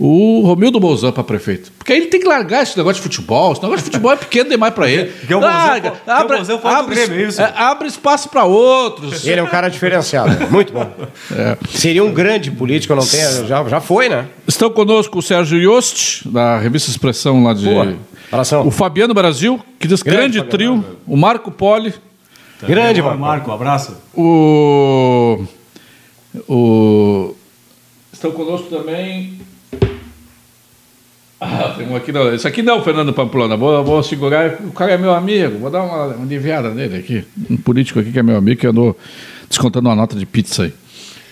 [0.03, 1.71] o Romildo Bolzan para prefeito.
[1.77, 3.51] Porque aí ele tem que largar esse negócio de futebol.
[3.51, 5.11] Esse negócio de futebol é pequeno demais para ele.
[5.11, 7.39] Porque o Bolzan- Larga, o abre, abre, Grêmio, é isso?
[7.39, 9.23] é, abre espaço para outros.
[9.27, 10.91] Ele é um cara diferenciado, muito bom.
[11.69, 14.25] Seria um grande político, eu não tenho, já, já foi, né?
[14.47, 17.65] Estão conosco o Sérgio Yost, da revista Expressão lá de.
[17.65, 17.95] Boa.
[18.31, 18.65] Abração.
[18.65, 20.97] O Fabiano Brasil, que diz Grande grande, Fabiano trio.
[21.05, 21.93] O Marco Poli.
[22.63, 23.19] Grande, Marco.
[23.19, 23.49] Marco.
[23.49, 23.97] Marco, um abraço.
[24.15, 25.43] O,
[26.47, 27.35] o,
[28.11, 29.39] estão conosco também.
[31.43, 32.31] Ah, tem um aqui não.
[32.31, 33.57] Esse aqui não, Fernando Pamplona.
[33.57, 34.59] Vou, vou segurar.
[34.63, 35.57] O cara é meu amigo.
[35.57, 37.25] Vou dar uma, aliviada nele aqui.
[37.49, 38.95] Um político aqui que é meu amigo que andou
[39.49, 40.73] descontando uma nota de pizza aí.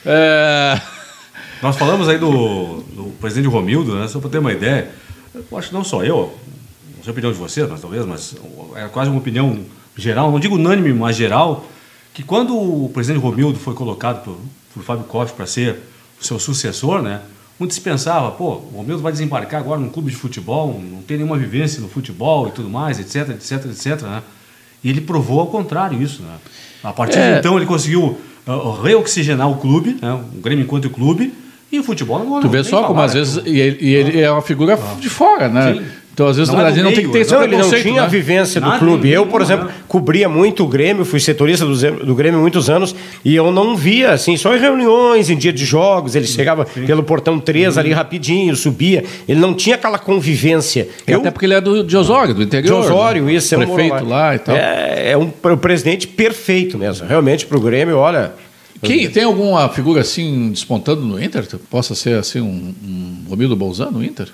[0.03, 0.82] É...
[1.62, 4.07] Nós falamos aí do, do presidente Romildo, né?
[4.07, 4.89] Só para ter uma ideia.
[5.36, 6.36] Eu acho que não só eu,
[6.95, 8.36] não sei a opinião de vocês, mas talvez, mas
[8.76, 9.60] é quase uma opinião
[9.95, 11.68] geral, não digo unânime, mas geral,
[12.14, 14.38] que quando o presidente Romildo foi colocado por,
[14.74, 15.78] por Fábio Koff para ser
[16.20, 17.22] o seu sucessor, né?
[17.60, 21.38] Muitos pensava, pô, o Romildo vai desembarcar agora num clube de futebol, não tem nenhuma
[21.38, 24.24] vivência no futebol e tudo mais, etc, etc, etc, né?
[24.82, 26.36] E ele provou ao contrário isso, né?
[26.82, 27.34] A partir É.
[27.34, 30.14] de então ele conseguiu uh, reoxigenar o clube, né?
[30.14, 31.34] o Grêmio enquanto clube,
[31.72, 33.20] e o futebol não Tu vê só como às né?
[33.20, 33.43] vezes.
[33.45, 35.74] E ele, e ele é uma figura de fora, né?
[35.74, 35.86] Sim.
[36.20, 37.38] Então às vezes Não é gente não tem que ter esse né?
[37.38, 38.09] Não, ele não tinha a né?
[38.09, 39.09] vivência do Nada, clube.
[39.09, 39.74] Eu, por não, exemplo, não.
[39.88, 42.93] cobria muito o Grêmio, fui setorista do, do Grêmio há muitos anos,
[43.24, 47.03] e eu não via, assim, só em reuniões, em dia de jogos, ele chegava pelo
[47.03, 49.05] portão 3 ali rapidinho, subia.
[49.30, 50.89] Ele não tinha aquela convivência.
[51.07, 52.82] E Até porque ele é do, de Osório, do de interior.
[52.84, 53.34] Osório, né?
[53.36, 54.55] isso, é um Prefeito lá e tal.
[54.57, 57.07] É, é um pre- presidente perfeito mesmo.
[57.07, 58.34] Realmente, pro Grêmio, olha.
[58.82, 61.47] Quem, tem alguma figura assim despontando no Inter?
[61.47, 64.28] que Possa ser assim um, um Romildo Bolzano no Inter?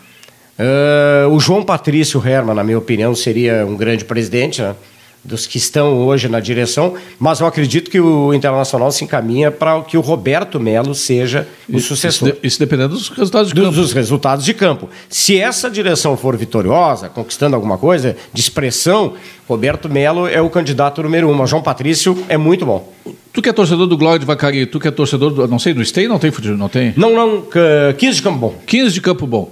[0.58, 4.76] Ah, o João Patrício Herman, na minha opinião, seria um grande presidente, né?
[5.24, 9.82] Dos que estão hoje na direção, mas eu acredito que o Internacional se encaminha para
[9.82, 12.28] que o Roberto Melo seja o sucessor.
[12.30, 13.76] Isso, de- isso dependendo dos resultados de dos, campo.
[13.76, 14.88] dos resultados de campo.
[15.10, 19.14] Se essa direção for vitoriosa, conquistando alguma coisa de expressão,
[19.50, 21.34] Roberto Melo é o candidato número um.
[21.34, 22.94] Mas João Patrício é muito bom.
[23.34, 25.48] Tu que é torcedor do Glória de Vacaria, tu que é torcedor do.
[25.48, 26.94] Não sei, do Stay não tem futebol, não tem?
[26.96, 28.56] Não, não, c- 15 de campo bom.
[28.68, 29.52] 15 de Campo Bom.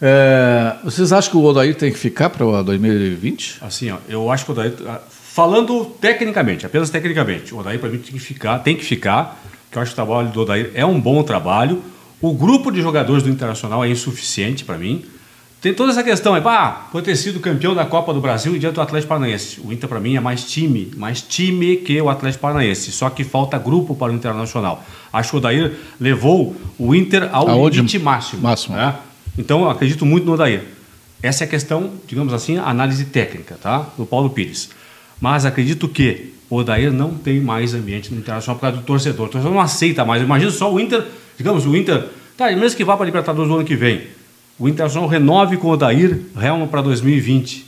[0.00, 3.58] É, vocês acham que o Odair tem que ficar para 2020?
[3.62, 7.88] Assim, ó, eu acho que o Odair, ah, falando tecnicamente, apenas tecnicamente, o Odair para
[7.88, 10.70] mim tem que ficar, tem que ficar, que eu acho que o trabalho do Odair
[10.74, 11.82] é um bom trabalho.
[12.20, 15.04] O grupo de jogadores do Internacional é insuficiente para mim.
[15.60, 18.58] Tem toda essa questão, é, pá, pode ter sido campeão da Copa do Brasil e
[18.58, 19.60] diante do Atlético Paranaense.
[19.64, 23.24] O Inter para mim é mais time, mais time que o Atlético Paranaense, só que
[23.24, 24.84] falta grupo para o Internacional.
[25.12, 27.78] Acho que o Odair levou o Inter ao Aonde?
[27.78, 28.42] limite máximo.
[28.42, 28.76] Máximo.
[28.76, 28.94] né?
[29.38, 30.62] Então, eu acredito muito no Odair.
[31.22, 33.86] Essa é a questão, digamos assim, a análise técnica, tá?
[33.96, 34.70] Do Paulo Pires.
[35.20, 39.26] Mas acredito que o Odair não tem mais ambiente no Internacional por causa do torcedor.
[39.26, 40.22] O torcedor não aceita mais.
[40.22, 41.04] Imagina só o Inter,
[41.36, 42.04] digamos, o Inter,
[42.36, 44.02] tá, mesmo que vá para a Libertadores no ano que vem,
[44.58, 47.66] o Internacional renove com o Odair Helma para 2020.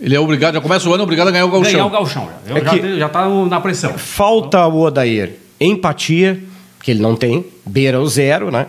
[0.00, 1.72] Ele é obrigado, já começa o ano obrigado a ganhar o Gauchão.
[1.72, 2.28] Ganhar o Galchão.
[2.46, 3.98] Já, É já, tá na pressão.
[3.98, 6.40] Falta o Odair empatia,
[6.82, 8.66] que ele não tem, beira o zero, né?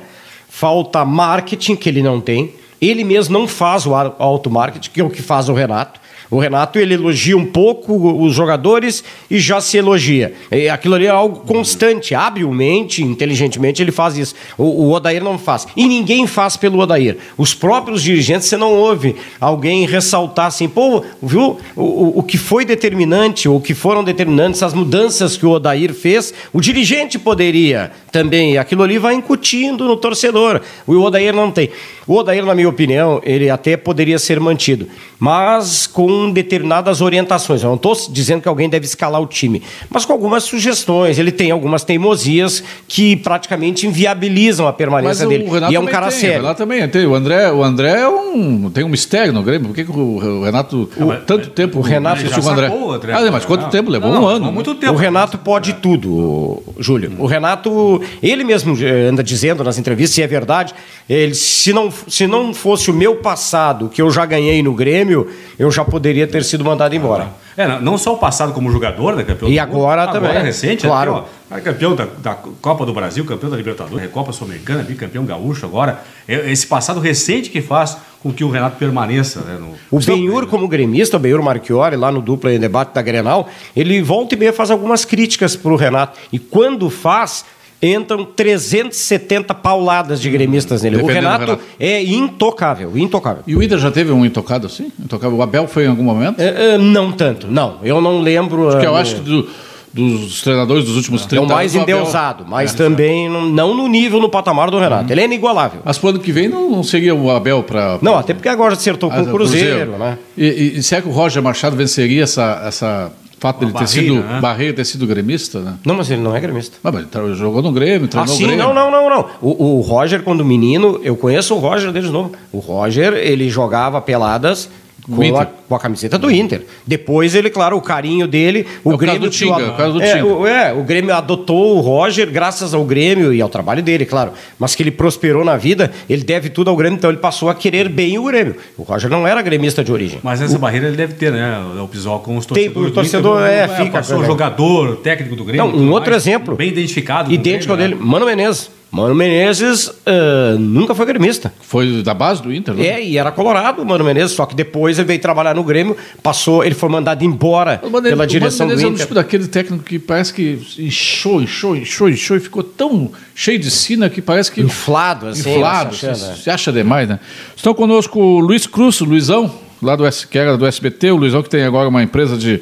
[0.50, 2.54] Falta marketing, que ele não tem.
[2.82, 5.99] Ele mesmo não faz o ar- auto-marketing, que é o que faz o Renato.
[6.32, 10.34] O Renato ele elogia um pouco os jogadores e já se elogia.
[10.52, 14.36] E aquilo ali é algo constante, habilmente, inteligentemente ele faz isso.
[14.58, 15.68] O, o Odair não faz.
[15.76, 17.18] E ninguém faz pelo Odair.
[17.36, 22.38] Os próprios dirigentes, você não ouve alguém ressaltar assim, pô, viu o, o, o que
[22.38, 27.92] foi determinante, ou que foram determinantes, as mudanças que o Odair fez, o dirigente poderia
[28.12, 28.58] também.
[28.58, 30.62] Aquilo ali vai incutindo no torcedor.
[30.86, 31.70] O Odair não tem.
[32.06, 34.88] O Odair, na minha opinião, ele até poderia ser mantido,
[35.20, 37.62] mas com determinadas orientações.
[37.62, 41.18] Eu não estou dizendo que alguém deve escalar o time, mas com algumas sugestões.
[41.20, 45.46] Ele tem algumas teimosias que praticamente inviabilizam a permanência o dele.
[45.50, 46.42] Renato e é um cara tem, O sério.
[46.42, 47.06] Renato também tem.
[47.06, 49.68] O André, o André é um, tem um mistério no Grêmio.
[49.68, 50.90] Por que, que o Renato.
[50.98, 51.78] mas- tanto tempo.
[51.80, 52.70] o Renato- Já o André.
[52.70, 52.92] o.
[52.94, 53.70] Ah, mas quanto Não.
[53.70, 53.92] tempo?
[53.92, 54.34] Levou Não, um ano.
[54.36, 54.54] levou né?
[54.56, 54.94] muito tempo.
[54.94, 57.14] O Renato pode tudo, o- Júlio.
[57.20, 60.74] O Renato, ele mesmo eh, anda dizendo nas entrevistas, se é verdade,
[61.10, 65.28] ele, se, não, se não fosse o meu passado, que eu já ganhei no Grêmio,
[65.58, 67.28] eu já poderia ter sido mandado embora.
[67.58, 70.30] É, não- só o passado como jogador, né, campeão E agora também.
[70.30, 71.26] Agora recente, Claro.
[71.52, 75.66] né, é campeão da, da Copa do Brasil, campeão da Libertadores, Recopa Sul-Americana, bicampeão gaúcho
[75.66, 76.00] agora.
[76.28, 80.48] É esse passado recente que faz com que o Renato permaneça, né, no O Benhur,
[80.48, 84.38] como gremista, o Benhur Marchiori, lá no dupla em debate da Grenal, ele volta e
[84.38, 86.18] meia faz algumas críticas para o Renato.
[86.32, 87.44] E quando faz,
[87.82, 90.98] entram 370 pauladas de gremistas nele.
[90.98, 91.64] O Defendendo o Renato, Renato.
[91.80, 93.44] é intocável, intocável.
[93.48, 94.92] E o Inter já teve um intocado assim?
[95.00, 95.38] Intocável.
[95.38, 96.40] O Abel foi em algum momento?
[96.40, 97.78] É, é, não tanto, não.
[97.84, 98.70] Eu não lembro.
[98.70, 99.48] Porque eu ah, acho que do-
[99.92, 101.56] dos treinadores dos últimos 30 É o anos.
[101.56, 105.12] mais o Abel- endeusado, mas também não, não no nível, no patamar do Renato.
[105.12, 105.82] Ele é inigualável.
[105.84, 107.98] Mas pro ano que vem não, não seria o Abel para.
[108.02, 110.18] Não, até porque agora acertou com Ah, o Cruzeiro, né?
[110.38, 114.02] E, e, e será que o Roger Machado venceria essa, essa fato dele ter barreira,
[114.02, 114.40] sido né?
[114.42, 115.74] barreira ter sido gremista, né?
[115.86, 116.78] Não, mas ele não é gremista.
[116.84, 118.64] Ah, mas ele jogou no Grêmio, Ah, treinou o sim, Grêmio.
[118.66, 119.26] não, não, não, não.
[119.42, 122.32] O, o Roger, quando menino, eu conheço o Roger desde novo.
[122.52, 124.70] O Roger, ele jogava peladas
[125.10, 126.64] com a, com a camiseta do Inter.
[126.86, 129.78] Depois ele, claro, o carinho dele, o É o caso Grêmio do Tinga, é o
[129.78, 130.26] caso do é, Tinga.
[130.26, 134.32] o, é, o Grêmio adotou o Roger graças ao Grêmio e ao trabalho dele, claro.
[134.58, 137.56] Mas que ele prosperou na vida, ele deve tudo ao Grêmio, então ele passou a
[137.56, 138.56] querer bem o Grêmio.
[138.78, 140.20] O Roger não era gremista de origem.
[140.24, 141.60] Mas essa barreira ele deve ter, né?
[141.82, 142.92] O Pisol com os Tem, torcedores.
[142.92, 145.66] o torcedor, do Inter, é, não fica Passou o jogador, o técnico do Grêmio.
[145.66, 146.56] Não, um outro mais, exemplo.
[146.56, 147.30] Bem identificado.
[147.30, 148.12] o Idêntico ao Grêmio, dele, né?
[148.12, 148.72] Mano Menezes.
[148.92, 151.54] Mano Menezes eh, nunca foi gremista.
[151.62, 152.88] Foi da base do Inter, né?
[152.88, 155.96] É, e era colorado o Mano Menezes, só que depois ele veio trabalhar no Grêmio,
[156.24, 158.94] passou, ele foi mandado embora O Mano- pela o direção Mano Menezes do é um
[158.94, 159.06] Inter.
[159.06, 163.70] tipo daquele técnico que parece que inchou, inchou, inchou, inchou e ficou tão cheio de
[163.70, 164.60] sina que parece que.
[164.62, 165.42] Inflado, assim.
[165.52, 166.36] inflado, se achando, se, né?
[166.44, 167.20] se acha demais, né?
[167.56, 171.16] Estão conosco o Luiz Cruz, o Luizão, lá do S, que era do SBT, o
[171.16, 172.60] Luizão que tem agora uma empresa de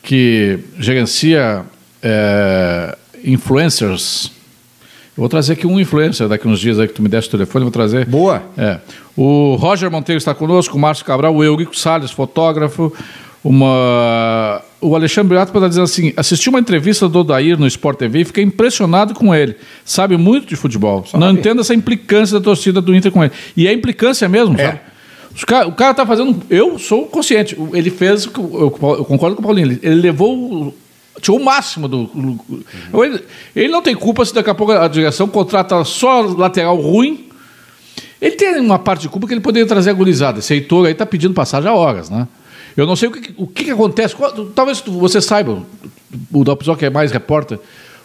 [0.00, 1.64] que gerencia
[2.00, 4.30] é, influencers.
[5.16, 7.64] Vou trazer aqui um influencer daqui uns dias aí que tu me deste o telefone,
[7.64, 8.04] vou trazer.
[8.04, 8.42] Boa.
[8.56, 8.78] É.
[9.16, 12.92] O Roger Monteiro está conosco, o Márcio Cabral, o Eurico Salles, fotógrafo.
[13.42, 14.60] Uma...
[14.80, 18.24] O Alexandre Beato está dizendo assim: assisti uma entrevista do Odair no Sport TV e
[18.24, 19.56] fiquei impressionado com ele.
[19.84, 21.04] Sabe muito de futebol.
[21.14, 23.32] Não entendo essa implicância da torcida do Inter com ele.
[23.56, 24.80] E é implicância mesmo, sabe?
[25.34, 26.42] Os ca- O cara está fazendo.
[26.50, 27.56] Eu sou consciente.
[27.72, 28.26] Ele fez.
[28.26, 28.62] Eu,
[28.98, 29.68] eu concordo com o Paulinho.
[29.68, 30.74] Ele, ele levou.
[31.20, 32.04] Tirou o máximo do.
[32.06, 32.64] do-
[33.04, 37.24] Ele, ele não tem culpa se daqui a pouco a direção contrata só lateral ruim
[38.20, 40.38] ele tem uma parte de culpa que ele poderia trazer a gurizada.
[40.38, 42.26] Esse Heitor aí está pedindo passagem há horas, né?
[42.74, 44.14] Eu não sei o que, o que, que acontece.
[44.16, 45.62] Qual- talvez você saiba,
[46.32, 47.58] o Dalpisol que é mais repórter,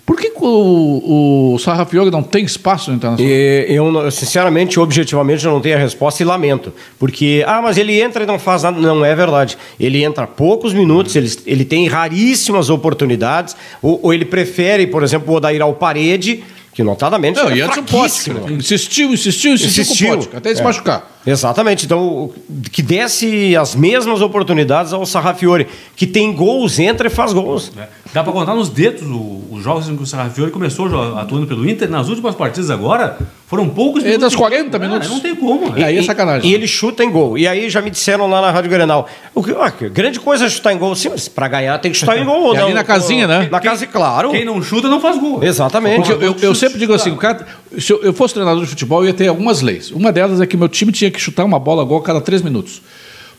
[0.06, 3.32] por que, o, o Sarrafiori não tem espaço no Internacional?
[3.34, 6.74] E eu, sinceramente, objetivamente, eu não tenho a resposta e lamento.
[7.00, 8.80] Porque, ah, mas ele entra e não faz nada.
[8.80, 9.58] Não é verdade.
[9.80, 15.34] Ele entra poucos minutos, ele, ele tem raríssimas oportunidades, ou, ou ele prefere, por exemplo,
[15.34, 16.44] o Odair ao parede,
[16.74, 17.84] que notadamente Não, é e antes o.
[17.84, 18.52] Potker.
[18.54, 20.08] Insistiu, insistiu, insistiu, Insistiu.
[20.08, 20.66] com o Potker, até ele se É.
[20.66, 21.12] machucar.
[21.28, 21.86] Exatamente.
[21.86, 22.32] Então,
[22.72, 27.72] que desse as mesmas oportunidades ao Sarrafiore, que tem gols, entra e faz gols.
[27.76, 27.88] né?
[28.14, 30.88] Dá para contar nos dedos o- os jogos em que o Sarrafiori começou
[31.18, 31.90] atuando pelo Inter.
[31.90, 34.88] Nas últimas partidas agora, foram poucos É, das de 40 jogo, né?
[34.88, 35.10] minutos.
[35.10, 35.78] Não tem como.
[35.78, 36.50] E aí é sacanagem.
[36.50, 37.38] E ele chuta em gol.
[37.38, 40.50] E aí já me disseram lá na Rádio Grenal, o que, ah, grande coisa é
[40.50, 40.94] chutar em gol.
[40.94, 42.52] Sim, mas pra ganhar tem que chutar em gol.
[42.54, 43.48] E não, ali na casinha, né?
[43.50, 44.32] Na casa, claro.
[44.32, 45.42] Quem não chuta não faz gol.
[45.42, 46.08] Exatamente.
[46.08, 47.48] Porque eu, eu- eu sempre digo assim, o cara,
[47.78, 49.90] se eu, eu fosse treinador de futebol, eu ia ter algumas leis.
[49.92, 52.20] Uma delas é que meu time tinha que chutar uma bola a gol a cada
[52.20, 52.82] três minutos.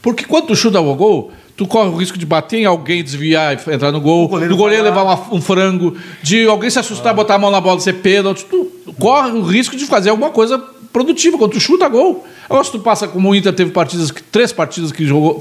[0.00, 1.30] Porque quando tu chuta o gol,
[1.64, 4.56] tu corre o risco de bater em alguém, desviar e entrar no gol, goleiro do
[4.58, 7.82] goleiro levar uma- um frango, de alguém se assustar, botar a mão na bola e
[7.82, 8.44] ser pênalti.
[8.44, 12.24] Tu corre o risco de fazer alguma coisa produtiva quando tu chuta gol.
[12.48, 15.40] Agora, se tu passa como o Inter teve partidas, que- três partidas que jogou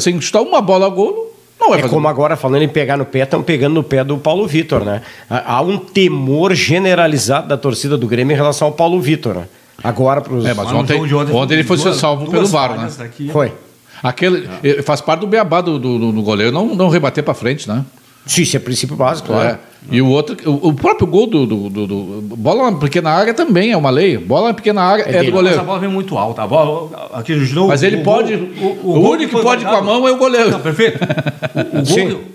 [0.00, 3.20] sem chutar uma bola a gol, não É como agora, falando em pegar no pé,
[3.20, 5.02] estão pegando no pé do Paulo Vitor, né?
[5.30, 9.44] Há um temor generalizado da torcida do Grêmio em relação ao Paulo Vitor, né?
[9.82, 10.44] Agora para os.
[10.44, 12.90] É, mas ontem, ontem ontem ele foi duas- salvo duas pelo VAR, né?
[12.98, 13.28] daqui.
[13.28, 13.52] Foi.
[14.02, 17.68] Aquele, eh, Faz parte do beabá do, do, do goleiro não, não rebater para frente,
[17.68, 17.84] né?
[18.26, 19.48] Sim, isso é princípio básico, claro.
[19.50, 19.58] É.
[19.90, 23.34] E o outro, o, o próprio gol do, do, do- do- Bola na pequena área
[23.34, 24.16] também é uma lei.
[24.16, 25.18] Bola na pequena área é, dele.
[25.18, 25.64] do Mas a goleiro.
[25.64, 26.42] bola vem muito alta.
[26.42, 28.34] A bola, aqui no Gil, Mas ele o pode.
[28.34, 30.50] gol- o gol único que pode com a validado- mão é o goleiro.
[30.52, 30.98] Não, perfeito.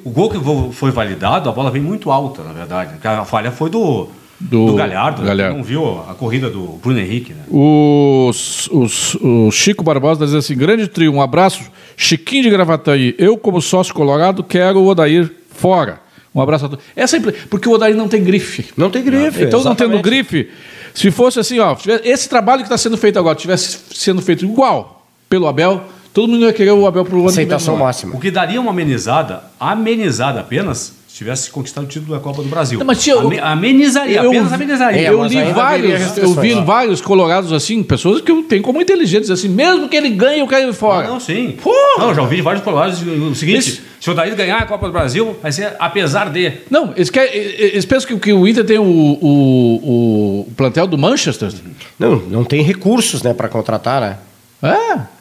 [0.06, 2.92] O, o gol, o gol que foi validado, a bola vem muito alta, na verdade.
[2.94, 4.08] Porque A falha foi do,
[4.40, 5.22] Do- do, Galhardo.
[5.22, 5.28] né?
[5.28, 5.58] Galhardo.
[5.58, 7.42] Não viu a corrida do Bruno Henrique, né?
[7.50, 11.64] Os, os- o Chico Barbosa diz assim: grande trio, um abraço.
[11.98, 16.00] Chiquinho de Gravataí, eu, como sócio colorado, quero o Odair fora.
[16.34, 16.86] Um abraço a todos.
[16.96, 18.68] Essa é impre- porque o Odair não tem grife.
[18.78, 19.44] Não tem grife.
[19.44, 20.04] Então, não tendo exatamente.
[20.04, 20.50] grife,
[20.94, 25.06] se fosse assim, ó, esse trabalho que está sendo feito agora tivesse sendo feito igual
[25.28, 25.82] pelo Abel,
[26.14, 27.30] todo mundo ia querer o Abel para o ano.
[27.30, 28.16] Aceitação não máxima.
[28.16, 32.80] O que daria uma amenizada, amenizada apenas, tivesse conquistado o título da Copa do Brasil.
[32.80, 35.02] Não, mas tinha- Ame- amenizaria, Eu- apenas amenizaria.
[35.02, 38.82] É, eu mas li vários, eu vi vários colorados assim, pessoas que eu tenho como
[38.82, 41.08] inteligentes, assim, mesmo que ele ganhe, eu quero ir fora.
[41.08, 41.56] Ah, não, sim.
[41.62, 41.76] Porra!
[42.08, 44.94] Não, já ouvi vários colorados o seguinte: Esse- se o Daí ganhar a Copa do
[44.94, 46.54] Brasil, vai ser apesar de.
[46.70, 50.98] Não, eles, querem, eles pensam que, que o Inter tem o, o, o plantel do
[50.98, 51.52] Manchester.
[52.00, 54.18] Não, não tem recursos, né, para contratar, né?
[54.64, 55.19] É.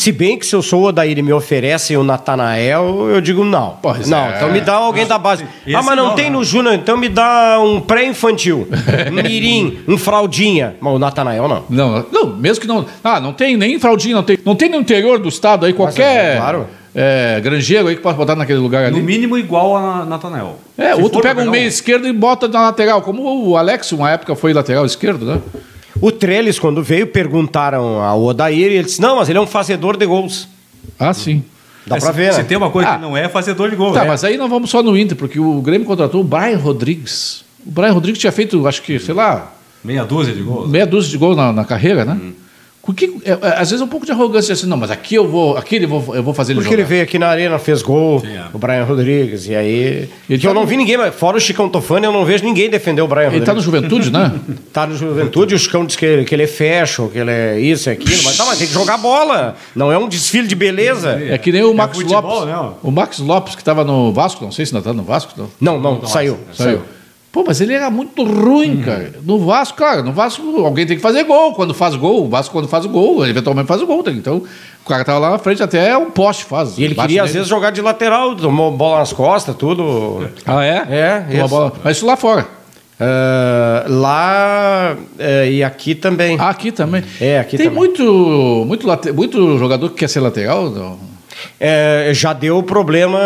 [0.00, 3.44] Se bem que se eu sou o Odair e me oferecem o Natanael, eu digo
[3.44, 3.76] não.
[3.82, 4.36] Pois não, é.
[4.36, 5.44] então me dá alguém da base.
[5.66, 6.30] Esse ah, mas não, não, tem né?
[6.30, 8.66] no Júnior, então me dá um pré-infantil,
[9.10, 10.74] um mirim, um fraldinha.
[10.80, 11.64] Mas o Natanael não.
[11.68, 12.86] Não, não, mesmo que não.
[13.04, 14.38] Ah, não tem nem fraldinha, não tem.
[14.42, 16.66] Não tem no interior do estado aí qualquer é, claro.
[16.94, 19.04] é, granjeiro aí que pode botar naquele lugar No ali.
[19.04, 20.56] mínimo igual a Natanael.
[20.78, 24.10] É, Se outro pega um meio esquerdo e bota na lateral, como o Alex, uma
[24.10, 25.40] época foi lateral esquerdo, né?
[26.00, 29.46] O Trellis, quando veio, perguntaram ao Odair e ele disse: não, mas ele é um
[29.46, 30.46] fazedor de gols.
[30.98, 31.42] Ah, sim.
[31.86, 32.44] Dá É, pra ver, Se né?
[32.44, 32.96] tem uma coisa Ah.
[32.96, 33.92] que não é, é fazedor de gol.
[33.92, 34.08] Tá, né?
[34.08, 37.42] mas aí nós vamos só no Inter, porque o Grêmio contratou o Brian Rodrigues.
[37.66, 40.68] O Brian Rodrigues tinha feito, acho que, sei lá, Meia dúzia de gols.
[40.70, 42.14] meia dúzia de gols na, na carreira, né?
[42.14, 42.32] O
[42.94, 45.28] que, é, é, às vezes é um pouco de arrogância assim, não, mas aqui eu
[45.28, 46.88] vou, aqui ele vou, eu vou fazer ele Porque ele jogar.
[46.88, 48.44] veio aqui na arena, fez gol, Sim, é.
[48.52, 50.08] o Brian Rodrigues, e aí.
[50.28, 52.24] Ele que eu tá não no- vi ninguém, mas fora o Chicão Tofani, eu não
[52.24, 53.46] vejo ninguém defender o Brian Ele Rodrigues.
[53.48, 54.32] tá no Juventude, né?
[54.72, 57.60] Tá no Juventude, o Chicão diz que ele, que ele é fashion, que ele é
[57.60, 59.56] isso e aquilo, mas tá, mas tem que jogar bola.
[59.76, 61.20] Não é um desfile de beleza.
[61.22, 62.46] É que nem o Max futebol, Lopes.
[62.48, 62.70] né?
[62.82, 65.32] O Max Lopes, que estava no Vasco, não sei se ainda tá no Vasco.
[65.36, 65.50] Não.
[65.78, 66.38] Não, não, saiu.
[66.54, 66.80] Saiu.
[67.32, 69.12] Pô, mas ele era muito ruim, cara.
[69.24, 71.54] No Vasco, claro, no Vasco alguém tem que fazer gol.
[71.54, 74.02] Quando faz gol, o Vasco quando faz o gol, eventualmente faz o gol.
[74.02, 74.10] tá?
[74.10, 74.42] Então,
[74.84, 76.76] o cara tava lá na frente, até um poste faz.
[76.76, 77.34] E ele queria, às nele.
[77.38, 80.28] vezes, jogar de lateral, tomou bola nas costas, tudo.
[80.44, 80.86] Ah, é?
[81.30, 81.48] É, isso.
[81.48, 81.72] bola.
[81.84, 82.48] Mas isso lá fora.
[82.98, 86.36] Ah, lá eh, e aqui também.
[86.38, 87.02] Ah, aqui também.
[87.20, 87.78] É, aqui Tem também.
[87.78, 90.68] muito, muito, late- muito jogador que quer ser lateral?
[90.68, 91.09] Não.
[91.58, 93.18] É, já deu problema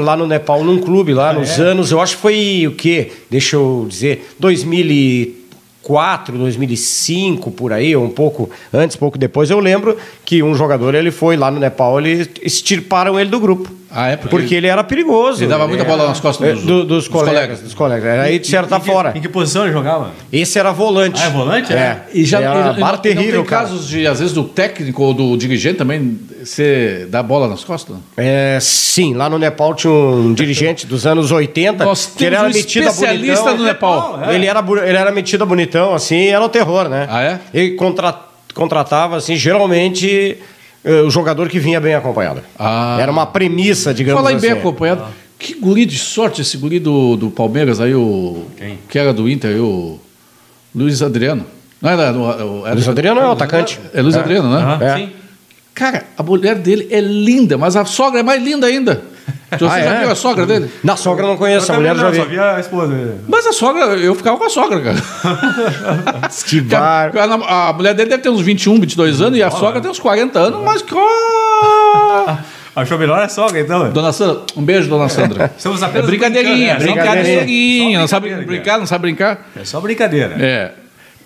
[0.00, 3.12] lá no Nepal, num clube, lá nos anos, eu acho que foi o quê?
[3.30, 9.96] Deixa eu dizer, 2004, 2005, por aí, ou um pouco antes, pouco depois, eu lembro
[10.24, 13.70] que um jogador, ele foi lá no Nepal, eles extirparam ele do grupo.
[13.90, 14.16] Ah, é?
[14.18, 15.42] Porque, Porque ele era perigoso.
[15.42, 17.60] Ele dava muita era- bola nas costas É, dos- do- dos dos, colegas, colegas.
[17.62, 18.18] Dos colegas.
[18.20, 19.14] Aí disseram tá fora.
[19.16, 20.10] Em que posição ele jogava?
[20.30, 21.18] Esse era volante.
[21.22, 22.02] Ah, é volante, é?
[22.12, 23.62] E já Era e- e barra e terrível, não tem cara.
[23.62, 27.96] casos de, às vezes, do técnico ou do dirigente também você dá bola nas costas?
[28.16, 32.46] É, sim, lá no Nepal tinha um dirigente dos anos 80 Nós que ele era
[32.46, 33.56] um metido a bonitão.
[33.56, 34.20] no Nepal.
[34.24, 34.34] É.
[34.34, 37.06] Ele, era, ele era metido a bonitão, assim, e era o terror, né?
[37.10, 37.40] Ah, é?
[37.52, 38.18] Ele contra-
[38.54, 40.38] contratava, assim, geralmente
[40.84, 42.42] eh, o jogador que vinha bem acompanhado.
[42.58, 42.96] Ah.
[43.00, 44.48] Era uma premissa, digamos Falar em assim.
[44.48, 45.04] bem acompanhado.
[45.38, 48.46] Que guri de sorte esse guri do, do Palmeiras aí, o.
[48.56, 48.78] Quem?
[48.88, 49.98] Que era do Inter aí, o.
[50.74, 51.44] Luiz Adriano.
[51.80, 53.78] Não era, o- o- era Luiz Adriano é o atacante.
[53.94, 54.56] É Luiz Adriano, né?
[54.62, 54.96] Aham, É.
[54.96, 55.10] Sim.
[55.78, 59.00] Cara, a mulher dele é linda, mas a sogra é mais linda ainda.
[59.50, 60.00] Você Ah, já é?
[60.00, 60.70] viu a sogra dele?
[60.84, 62.18] Na sogra eu não conheço, Eu a mulher também já não, vi.
[62.18, 63.14] só via a esposa dele.
[63.26, 64.96] Mas a sogra, eu ficava com a sogra, cara.
[66.46, 67.12] Que bar...
[67.16, 69.98] A, a mulher dele deve ter uns 21, 22 anos e a sogra tem uns
[70.00, 70.82] 40 anos, mas.
[70.82, 70.94] que-
[72.76, 73.90] Achou melhor a sogra, então?
[73.90, 75.50] Dona Sandra, um beijo, dona Sandra.
[75.56, 77.98] Estamos É apenas brincadeirinha, brincando, é, só brincadeirinha.
[78.00, 79.48] Não sabe brincar, não sabe brincar.
[79.60, 80.36] É só brincadeira.
[80.38, 80.72] É.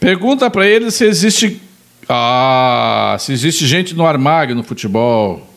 [0.01, 1.61] Pergunta pra ele se existe.
[2.09, 5.49] Ah, se existe gente no armário no futebol.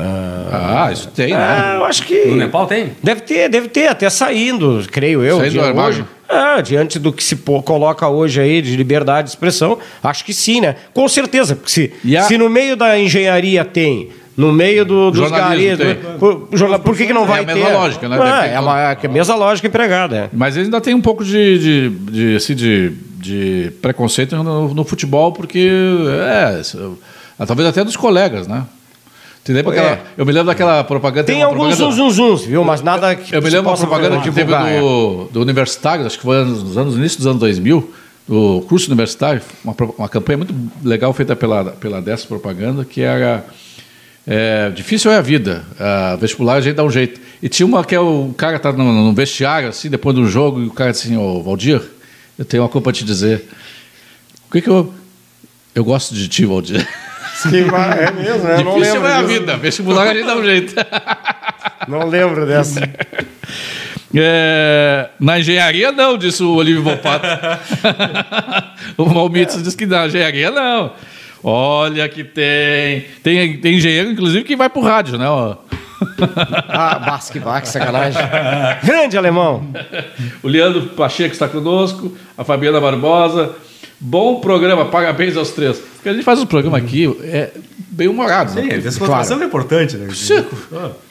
[0.00, 1.36] Ah, isso tem, né?
[1.38, 2.26] Ah, eu acho que...
[2.26, 2.92] No Nepal tem?
[3.02, 5.38] Deve ter, deve ter, até saindo, creio eu.
[5.38, 5.90] Saindo do armário?
[5.90, 6.04] hoje.
[6.28, 10.32] Ah, diante do que se pô- coloca hoje aí de liberdade de expressão, acho que
[10.32, 10.76] sim, né?
[10.94, 15.18] Com certeza, porque se, a- se no meio da engenharia tem, no meio do, dos
[15.20, 17.54] Jornalismo garis, do- por, jornal- por que, que não É vai a ter?
[17.54, 18.18] mesma lógica, né?
[18.20, 20.16] Ah, ter é, uma, é a mesma lógica empregada.
[20.16, 20.28] é.
[20.32, 24.84] Mas ele ainda tem um pouco de, de, de, assim, de, de preconceito no, no
[24.84, 25.68] futebol, porque.
[26.08, 26.62] É,
[27.38, 28.64] ah, talvez até dos colegas, né?
[29.48, 29.78] Lembra É.
[29.78, 31.24] aquela, eu me lembro daquela propaganda.
[31.24, 32.62] Tem alguns propaganda- zum, zum, zuns, viu?
[32.64, 34.78] Mas nada que Eu me lembro possa propaganda que teve divulgar, é.
[34.78, 37.90] do, do Universitário, acho que foi nos anos, no início dos anos 2000,
[38.28, 40.54] do curso universitário, uma, uma campanha muito
[40.84, 43.42] legal feita pela, pela dessa propaganda, que era
[44.26, 47.18] é, Difícil é a vida, a vestibular a gente dá um jeito.
[47.42, 50.60] E tinha uma que é o cara tá no, no vestiário, assim, depois do jogo,
[50.60, 51.80] e o cara assim, ô Valdir,
[52.38, 53.48] eu tenho uma coisa para te dizer.
[54.46, 54.94] O que que eu...
[55.74, 56.86] Eu gosto de ti, Valdir.
[57.46, 58.60] É mesmo, né?
[58.60, 59.28] Eu não lembro é a disso.
[59.28, 60.74] vida, vestibular a gente dá um jeito.
[61.86, 62.80] Não lembro dessa.
[64.14, 67.26] É, na engenharia não, disse o Olívio Volpato.
[68.96, 70.92] o Malmitz disse que na engenharia não.
[71.42, 73.04] Olha que tem.
[73.22, 75.28] Tem, tem engenheiro, inclusive, que vai pro rádio, né?
[75.28, 75.56] ó.
[76.68, 78.20] Ah, basquebá, que sacanagem.
[78.84, 79.62] Grande alemão.
[80.42, 83.50] o Leandro Pacheco está conosco, a Fabiana Barbosa.
[84.00, 85.76] Bom programa, parabéns aos três.
[85.78, 87.50] Porque a gente faz um programa aqui, é
[87.90, 88.52] bem humorado.
[88.52, 88.76] Sim, né?
[88.76, 90.08] a descontração é importante, né?
[90.14, 90.56] Seco.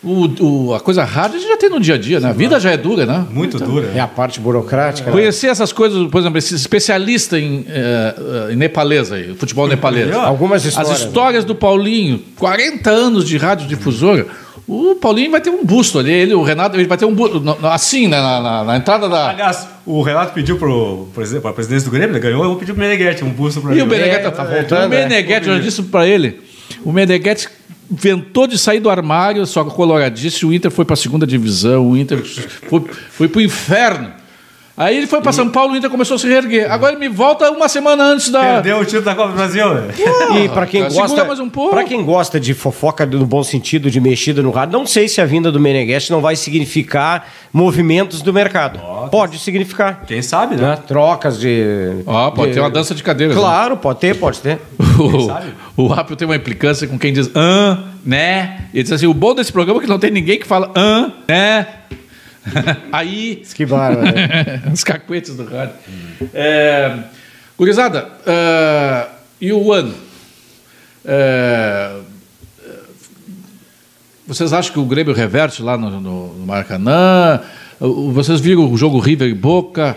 [0.02, 2.30] O, o- a coisa rádio a gente já tem no dia a dia, né?
[2.30, 3.26] A vida já é dura, né?
[3.30, 3.92] Muito dura.
[3.94, 5.08] É a parte burocrática.
[5.10, 5.12] né?
[5.18, 8.16] Conhecer essas coisas, por exemplo, esse especialista em, eh,
[8.50, 10.10] eh, em nepalês aí, futebol nepalês.
[10.16, 10.94] Algumas histórias.
[10.94, 14.26] As histórias do Paulinho, 40 anos de radiodifusora.
[14.68, 17.42] O Paulinho vai ter um busto ali, ele, o Renato, ele vai ter um busto,
[17.72, 19.30] assim, né, na, na- na entrada da.
[19.30, 22.74] Aliás, o Renato pediu pro, para a presidência do Grêmio, ele ganhou, eu vou pedir
[22.74, 23.84] pro Meneghetti um busto para E ele.
[23.84, 26.42] o Meneghetti, tá voltando, o Meneghetti, eu já disse para ele,
[26.84, 27.48] o Meneghetti
[27.90, 31.90] inventou de sair do armário, só que coloradice, o Inter foi para a segunda divisão,
[31.92, 34.12] o Inter foi, foi para o inferno.
[34.78, 36.72] Aí ele foi para São Paulo, o Inter começou a se reerguer.
[36.72, 38.40] Agora ele me volta uma semana antes da...
[38.40, 39.88] Perdeu o título da Copa do Brasil, né?
[40.44, 41.72] E para quem cara, gosta, mais um pouco.
[41.72, 45.20] para quem gosta de fofoca no bom sentido, de mexida no rádio, não sei se
[45.20, 48.80] a vinda do Meneghetti não vai significar movimentos do mercado.
[49.10, 50.04] Pode significar.
[50.06, 50.68] Quem sabe, né?
[50.68, 50.80] Né?
[50.88, 52.04] Trocas de.
[52.06, 53.36] Ó, pode de- ter uma dança de cadeiras.
[53.36, 53.42] né?
[53.42, 54.60] Claro, pode ter, pode ter.
[55.26, 55.54] sabe?
[55.76, 58.66] O, o Apple tem uma implicância com quem diz ah, né?
[58.74, 60.72] E ele diz assim: o bom desse programa é que não tem ninguém que fala
[60.76, 61.68] ah, né?
[62.92, 64.06] Aí, Que bárbaro.
[64.06, 64.64] né?
[64.74, 65.76] os cacuetes do rádio.
[66.34, 66.98] É,
[67.58, 69.08] gurizada, é,
[69.40, 69.94] e o ano.
[71.06, 71.92] É,
[74.28, 77.40] vocês acham que o Grêmio reverte lá no, no, no Maracanã?
[77.80, 79.96] Vocês viram o jogo River e Boca?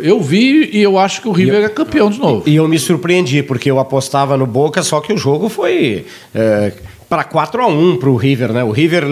[0.00, 2.48] Eu vi e eu acho que o River é campeão de novo.
[2.48, 6.72] E eu me surpreendi, porque eu apostava no Boca, só que o jogo foi é,
[7.08, 8.64] para 4 a 1 para o River, né?
[8.64, 9.04] O River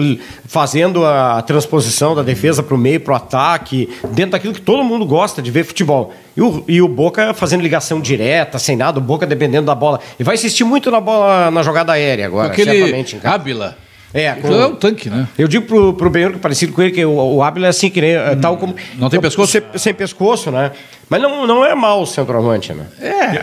[0.45, 4.83] fazendo a transposição da defesa para o meio, para o ataque, dentro daquilo que todo
[4.83, 6.13] mundo gosta de ver futebol.
[6.35, 9.99] E o, e o Boca fazendo ligação direta, sem nada, o Boca dependendo da bola.
[10.19, 13.19] E vai insistir muito na bola na jogada aérea agora, Aquele certamente.
[13.23, 13.77] Ábila.
[14.13, 15.27] É, Aquilo é um tanque, né?
[15.37, 17.69] Eu digo pro, pro Benhor que é parecido com ele, que o, o Ábila é
[17.69, 18.73] assim, que nem, é, tal como.
[18.97, 19.51] Não tem pescoço?
[19.51, 20.71] Sem, sem pescoço, né?
[21.09, 22.85] Mas não, não é mal o centroavante, né?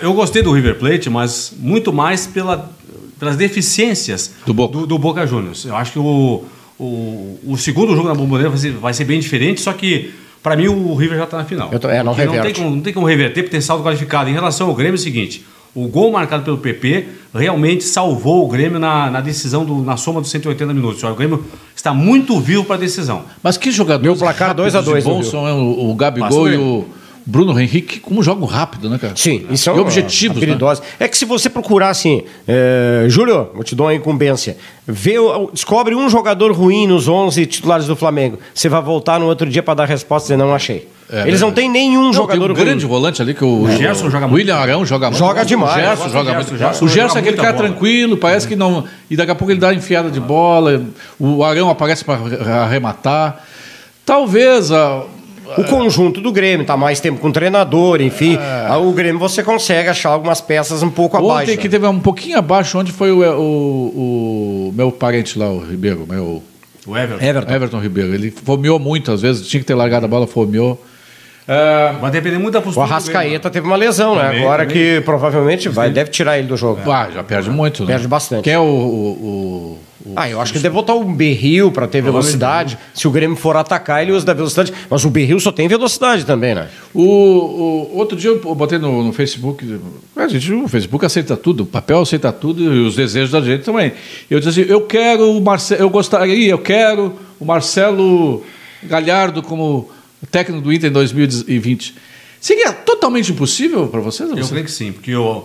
[0.00, 2.70] Eu eu gostei do River Plate, mas muito mais pela,
[3.23, 4.85] pelas deficiências Do Boca.
[4.85, 5.64] do, Boca Juniors.
[5.64, 6.43] Eu acho que o,
[6.77, 10.12] o, o segundo jogo na Bomboneira vai ser, vai ser bem diferente, só que
[10.43, 11.68] para mim o River já está na final.
[11.70, 14.29] Eu tô- é, não não tem, como, não tem como reverter porque tem saldo qualificado.
[14.29, 18.49] Em relação ao Grêmio é o seguinte, o gol marcado pelo PP realmente salvou o
[18.49, 21.01] Grêmio na, na decisão, do, na soma dos 180 minutos.
[21.05, 21.45] O Grêmio
[21.77, 23.23] está muito vivo para a decisão.
[23.41, 25.31] Mas que jogadores Meu placar rápidos 2 a 2, e bons viu?
[25.31, 26.85] são é, o, o Gabigol Passa e o
[27.25, 29.14] Bruno Henrique, como jogam rápido, né, cara?
[29.16, 30.57] Sim, e são E objetivos, né?
[30.99, 34.57] É que se você procurar assim, é, Júlio, vou te dar uma incumbência,
[34.87, 39.27] vê, o- descobre um jogador ruim nos 11 titulares do Flamengo, você vai voltar no
[39.27, 40.89] outro dia para dar resposta e dizer, não achei.
[41.11, 41.55] É, Eles não verdade.
[41.55, 42.64] têm nenhum Não, jogador tem um ruim.
[42.64, 44.35] grande volante ali que o, O Gerson joga muito.
[44.41, 45.18] William Arão joga muito.
[45.18, 45.73] Joga demais.
[45.77, 46.37] O Gerson joga Gerson.
[46.51, 46.55] muito.
[46.55, 47.68] O Gerson O Gerson é aquele cara bola.
[47.68, 48.85] tranquilo, parece que não.
[49.11, 50.83] E daqui a pouco ele dá enfiada de bola.
[51.20, 52.18] O Arão aparece para
[52.64, 53.45] arrematar.
[54.07, 55.03] Talvez a,
[55.59, 58.36] O conjunto do Grêmio está mais tempo com o treinador, enfim.
[58.36, 58.76] É.
[58.76, 61.50] O Grêmio você consegue achar algumas peças um pouco abaixo.
[61.50, 65.59] Ontem que teve um pouquinho abaixo, onde foi o, o, o meu parente lá, o
[65.61, 66.42] Ribeiro, meu
[66.86, 67.24] O Everton.
[67.24, 67.53] Everton.
[67.53, 68.14] Everton Ribeiro.
[68.14, 70.82] Ele fomeou muito, às vezes, tinha que ter largado a bola, fomeou.
[71.49, 74.26] É, Vai depender muito da O postura do Arrascaeta teve uma lesão, né?
[74.26, 74.76] Também, Agora também.
[74.97, 76.88] que provavelmente vai, deve tirar ele do jogo.
[76.90, 77.88] ah, já perde muito, né?
[77.95, 78.45] Perde bastante.
[78.45, 78.62] Quem é o.
[78.62, 82.78] o, o- Ah, eu acho que ele deve botar o Berril para ter velocidade.
[82.95, 84.72] Se o Grêmio for atacar, ele usa da velocidade.
[84.88, 86.68] Mas o Berril só tem velocidade também, né?
[86.95, 89.80] O, o- outro dia eu botei no, no Facebook,
[90.16, 93.64] a gente, o Facebook aceita tudo, o papel aceita tudo e os desejos da gente
[93.64, 93.93] também.
[94.30, 98.43] Eu disse assim, eu quero o Marcelo, eu gostaria, eu quero o Marcelo
[98.84, 99.88] Galhardo como
[100.31, 101.95] técnico do Inter em 2020.
[102.41, 104.29] Seria totalmente impossível para vocês?
[104.31, 104.51] Eu Você?
[104.51, 105.45] creio que sim, porque o.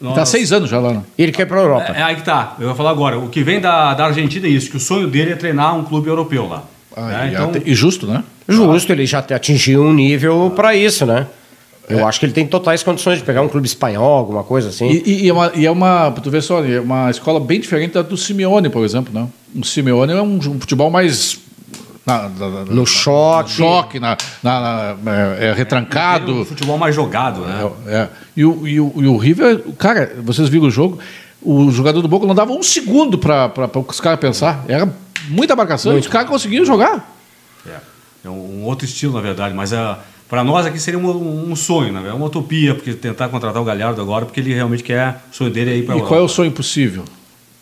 [0.00, 0.94] Está há seis anos já lá.
[0.94, 1.02] Né?
[1.16, 1.92] Ele quer ir para a Europa.
[1.94, 2.56] É, é aí que tá.
[2.58, 3.18] Eu vou falar agora.
[3.18, 5.84] O que vem da, da Argentina é isso, que o sonho dele é treinar um
[5.84, 6.64] clube europeu lá.
[6.96, 7.28] Ah, né?
[7.28, 8.24] e, Então, e justo, né?
[8.48, 11.26] Justo, ele já atingiu um nível para isso, né?
[11.88, 14.88] Eu acho que ele tem totais condições de pegar um clube espanhol, alguma coisa assim.
[14.88, 17.60] E, e- e é uma, e é uma, tu vê só, é uma escola bem
[17.60, 19.28] diferente da do Simeone, por exemplo, né?
[19.54, 21.38] O Simeone é um, um futebol mais
[22.04, 23.50] na- na- No choque.
[23.52, 26.40] choque, na, na- na- é, é retrancado.
[26.40, 27.70] um futebol mais jogado, né?
[27.86, 28.08] É, é.
[28.36, 30.98] E, o, e, o, e o River, cara, vocês viram o jogo,
[31.40, 33.52] o jogador do Boca não dava um segundo para
[33.88, 34.64] os caras pensar.
[34.68, 34.92] Era
[35.28, 37.14] muita marcação e os caras conseguiam jogar.
[37.66, 37.76] É,
[38.24, 39.72] é um, outro estilo, na verdade, mas
[40.28, 42.08] para nós aqui seria um, um sonho, né?
[42.08, 45.50] É uma utopia, porque tentar contratar o Galhardo agora, porque ele realmente quer, o sonho
[45.50, 47.04] dele é ir para E qual é o sonho possível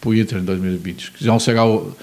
[0.01, 1.11] para o Inter em 2020?
[1.12, 1.95] Que vão chegar o,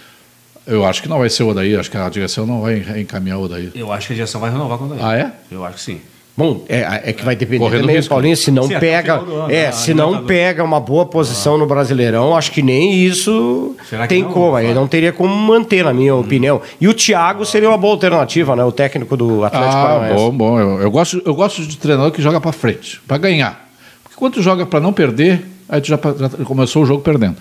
[0.67, 3.37] eu acho que não vai ser o Odaí, acho que a direção não vai encaminhar
[3.39, 3.71] o Odaí.
[3.73, 4.99] Eu acho que a direção vai renovar com o Daí.
[5.01, 5.31] Ah, é?
[5.51, 6.01] Eu acho que sim.
[6.35, 8.09] Bom, é, é que vai depender Correndo também, risco.
[8.13, 9.71] Paulinho, se não pega, ano, é, né?
[9.71, 14.21] se não pega uma boa posição no Brasileirão, acho que nem isso Será que tem
[14.21, 14.31] não?
[14.31, 16.61] como, aí não teria como manter, na minha opinião.
[16.79, 20.13] E o Thiago seria uma boa alternativa, né, o técnico do Atlético Ah, Paranaense.
[20.13, 20.59] bom, bom.
[20.59, 23.67] Eu, eu gosto, eu gosto de treinador que joga para frente, para ganhar.
[24.03, 27.37] Porque quando tu joga para não perder, aí tu já, já começou o jogo perdendo.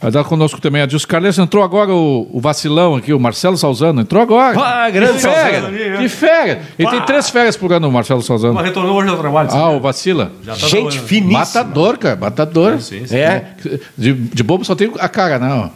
[0.00, 1.38] Está conosco também a Dilson Carles.
[1.38, 4.00] Entrou agora o, o vacilão aqui, o Marcelo Salzano.
[4.00, 4.56] Entrou agora.
[4.58, 5.96] Ah, grande que férias, Salzano né?
[5.98, 6.58] Que férias.
[6.78, 8.54] Ele tem três férias por ano, o Marcelo Salzano.
[8.54, 9.48] Mas retornou hoje ao trabalho.
[9.52, 10.30] Ah, o vacila.
[10.44, 11.40] Já tá Gente finíssima.
[11.40, 12.16] Matador, cara.
[12.16, 12.80] Matador.
[12.80, 13.16] Sim, sim.
[13.16, 13.54] É,
[13.96, 15.70] De, de bobo só tem a cara, não.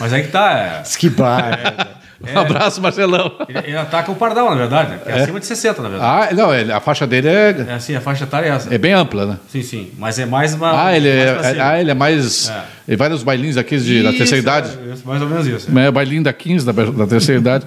[0.00, 0.82] Mas aí que tá.
[0.98, 1.10] que
[2.20, 2.32] bar.
[2.34, 3.32] Um abraço, Marcelão.
[3.48, 4.98] é, ele, ele ataca o Pardal, na verdade?
[5.04, 6.32] Que é, acima de 60, na verdade.
[6.32, 8.74] Ah, não, ele- a faixa dele é, É assim, a faixa etária é essa.
[8.74, 9.38] é bem ampla, né?
[9.48, 9.90] Sim, sim.
[9.98, 10.86] Mas é mais uma.
[10.86, 12.48] Ah, ele é, ah, ele é mais.
[12.48, 12.62] É.
[12.86, 14.78] Ele vai nos bailinhos aqui de, da Isso, terceira idade.
[14.88, 15.78] é, isso, mais ou menos isso.
[15.78, 17.64] É, bailinho da 15, da, da terceira idade.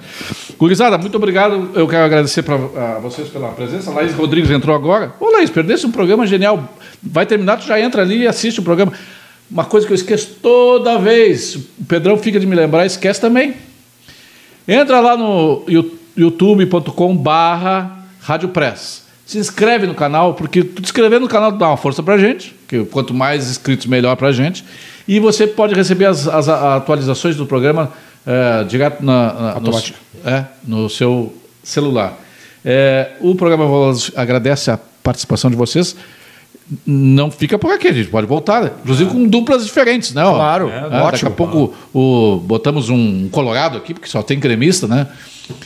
[0.58, 1.70] Gurizada, muito obrigado.
[1.74, 2.56] Eu quero agradecer para
[3.00, 3.90] vocês pela presença.
[3.90, 5.12] Laís Rodrigues entrou agora.
[5.20, 6.72] Ô, Laís, perdesse um programa genial.
[7.02, 8.92] Vai terminar, tu já entra ali e assiste o programa.
[9.50, 11.54] Uma coisa que eu esqueço toda vez.
[11.56, 13.54] O Pedrão fica de me lembrar, esquece também.
[14.68, 19.06] Entra lá no you- youtube.com barra Rádio Press.
[19.24, 22.54] Se inscreve no canal, porque tu te inscrever no canal dá uma força pra gente,
[22.66, 24.64] que quanto mais inscritos, melhor pra gente.
[25.06, 27.92] E você pode receber as, as atualizações do programa
[28.26, 29.70] eh, direto na, na- no,
[30.24, 32.18] é, no seu celular.
[32.64, 33.64] Eh, o programa
[34.16, 35.94] agradece a participação de vocês.
[36.86, 38.70] Não fica por aqui, a gente pode voltar, né?
[38.82, 40.22] inclusive com duplas diferentes, né?
[40.22, 41.10] Claro, É, ótimo.
[41.10, 45.06] Daqui a pouco o, botamos um colorado aqui, porque só tem gremista, né?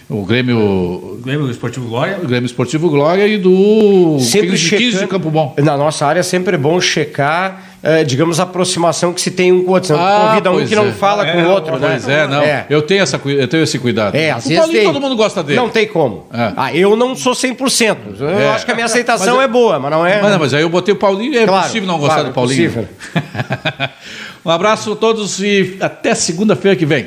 [0.08, 2.18] O Grêmio, do Esportivo Glória?
[2.22, 5.08] o Grêmio Esportivo Glória e do Sempre 15 de checando.
[5.08, 5.54] Campo Bom.
[5.58, 9.64] Na nossa área é sempre bom checar, eh, digamos, a aproximação que se tem um
[9.64, 9.94] com o outro.
[9.94, 10.92] Tu Ah, convida um que não é.
[10.92, 11.88] fala com É, o outro, né?
[11.90, 12.42] Pois é, não.
[12.42, 12.66] É.
[12.70, 14.14] Eu, tenho essa, eu tenho esse cuidado.
[14.14, 14.92] É, às o vezes Paulinho tem.
[14.92, 15.58] todo mundo gosta dele.
[15.58, 16.26] Não tem como.
[16.32, 16.52] É.
[16.56, 17.96] Ah, eu não sou 100%.
[18.20, 18.48] Eu É.
[18.50, 20.20] acho que a minha aceitação Mas é boa, mas não é...
[20.22, 22.28] Mas, não, mas aí eu botei o Paulinho e é Claro, possível não gostar claro,
[22.28, 22.66] do Paulinho.
[22.66, 22.88] é possível.
[24.44, 27.06] um abraço a todos e até segunda-feira que vem.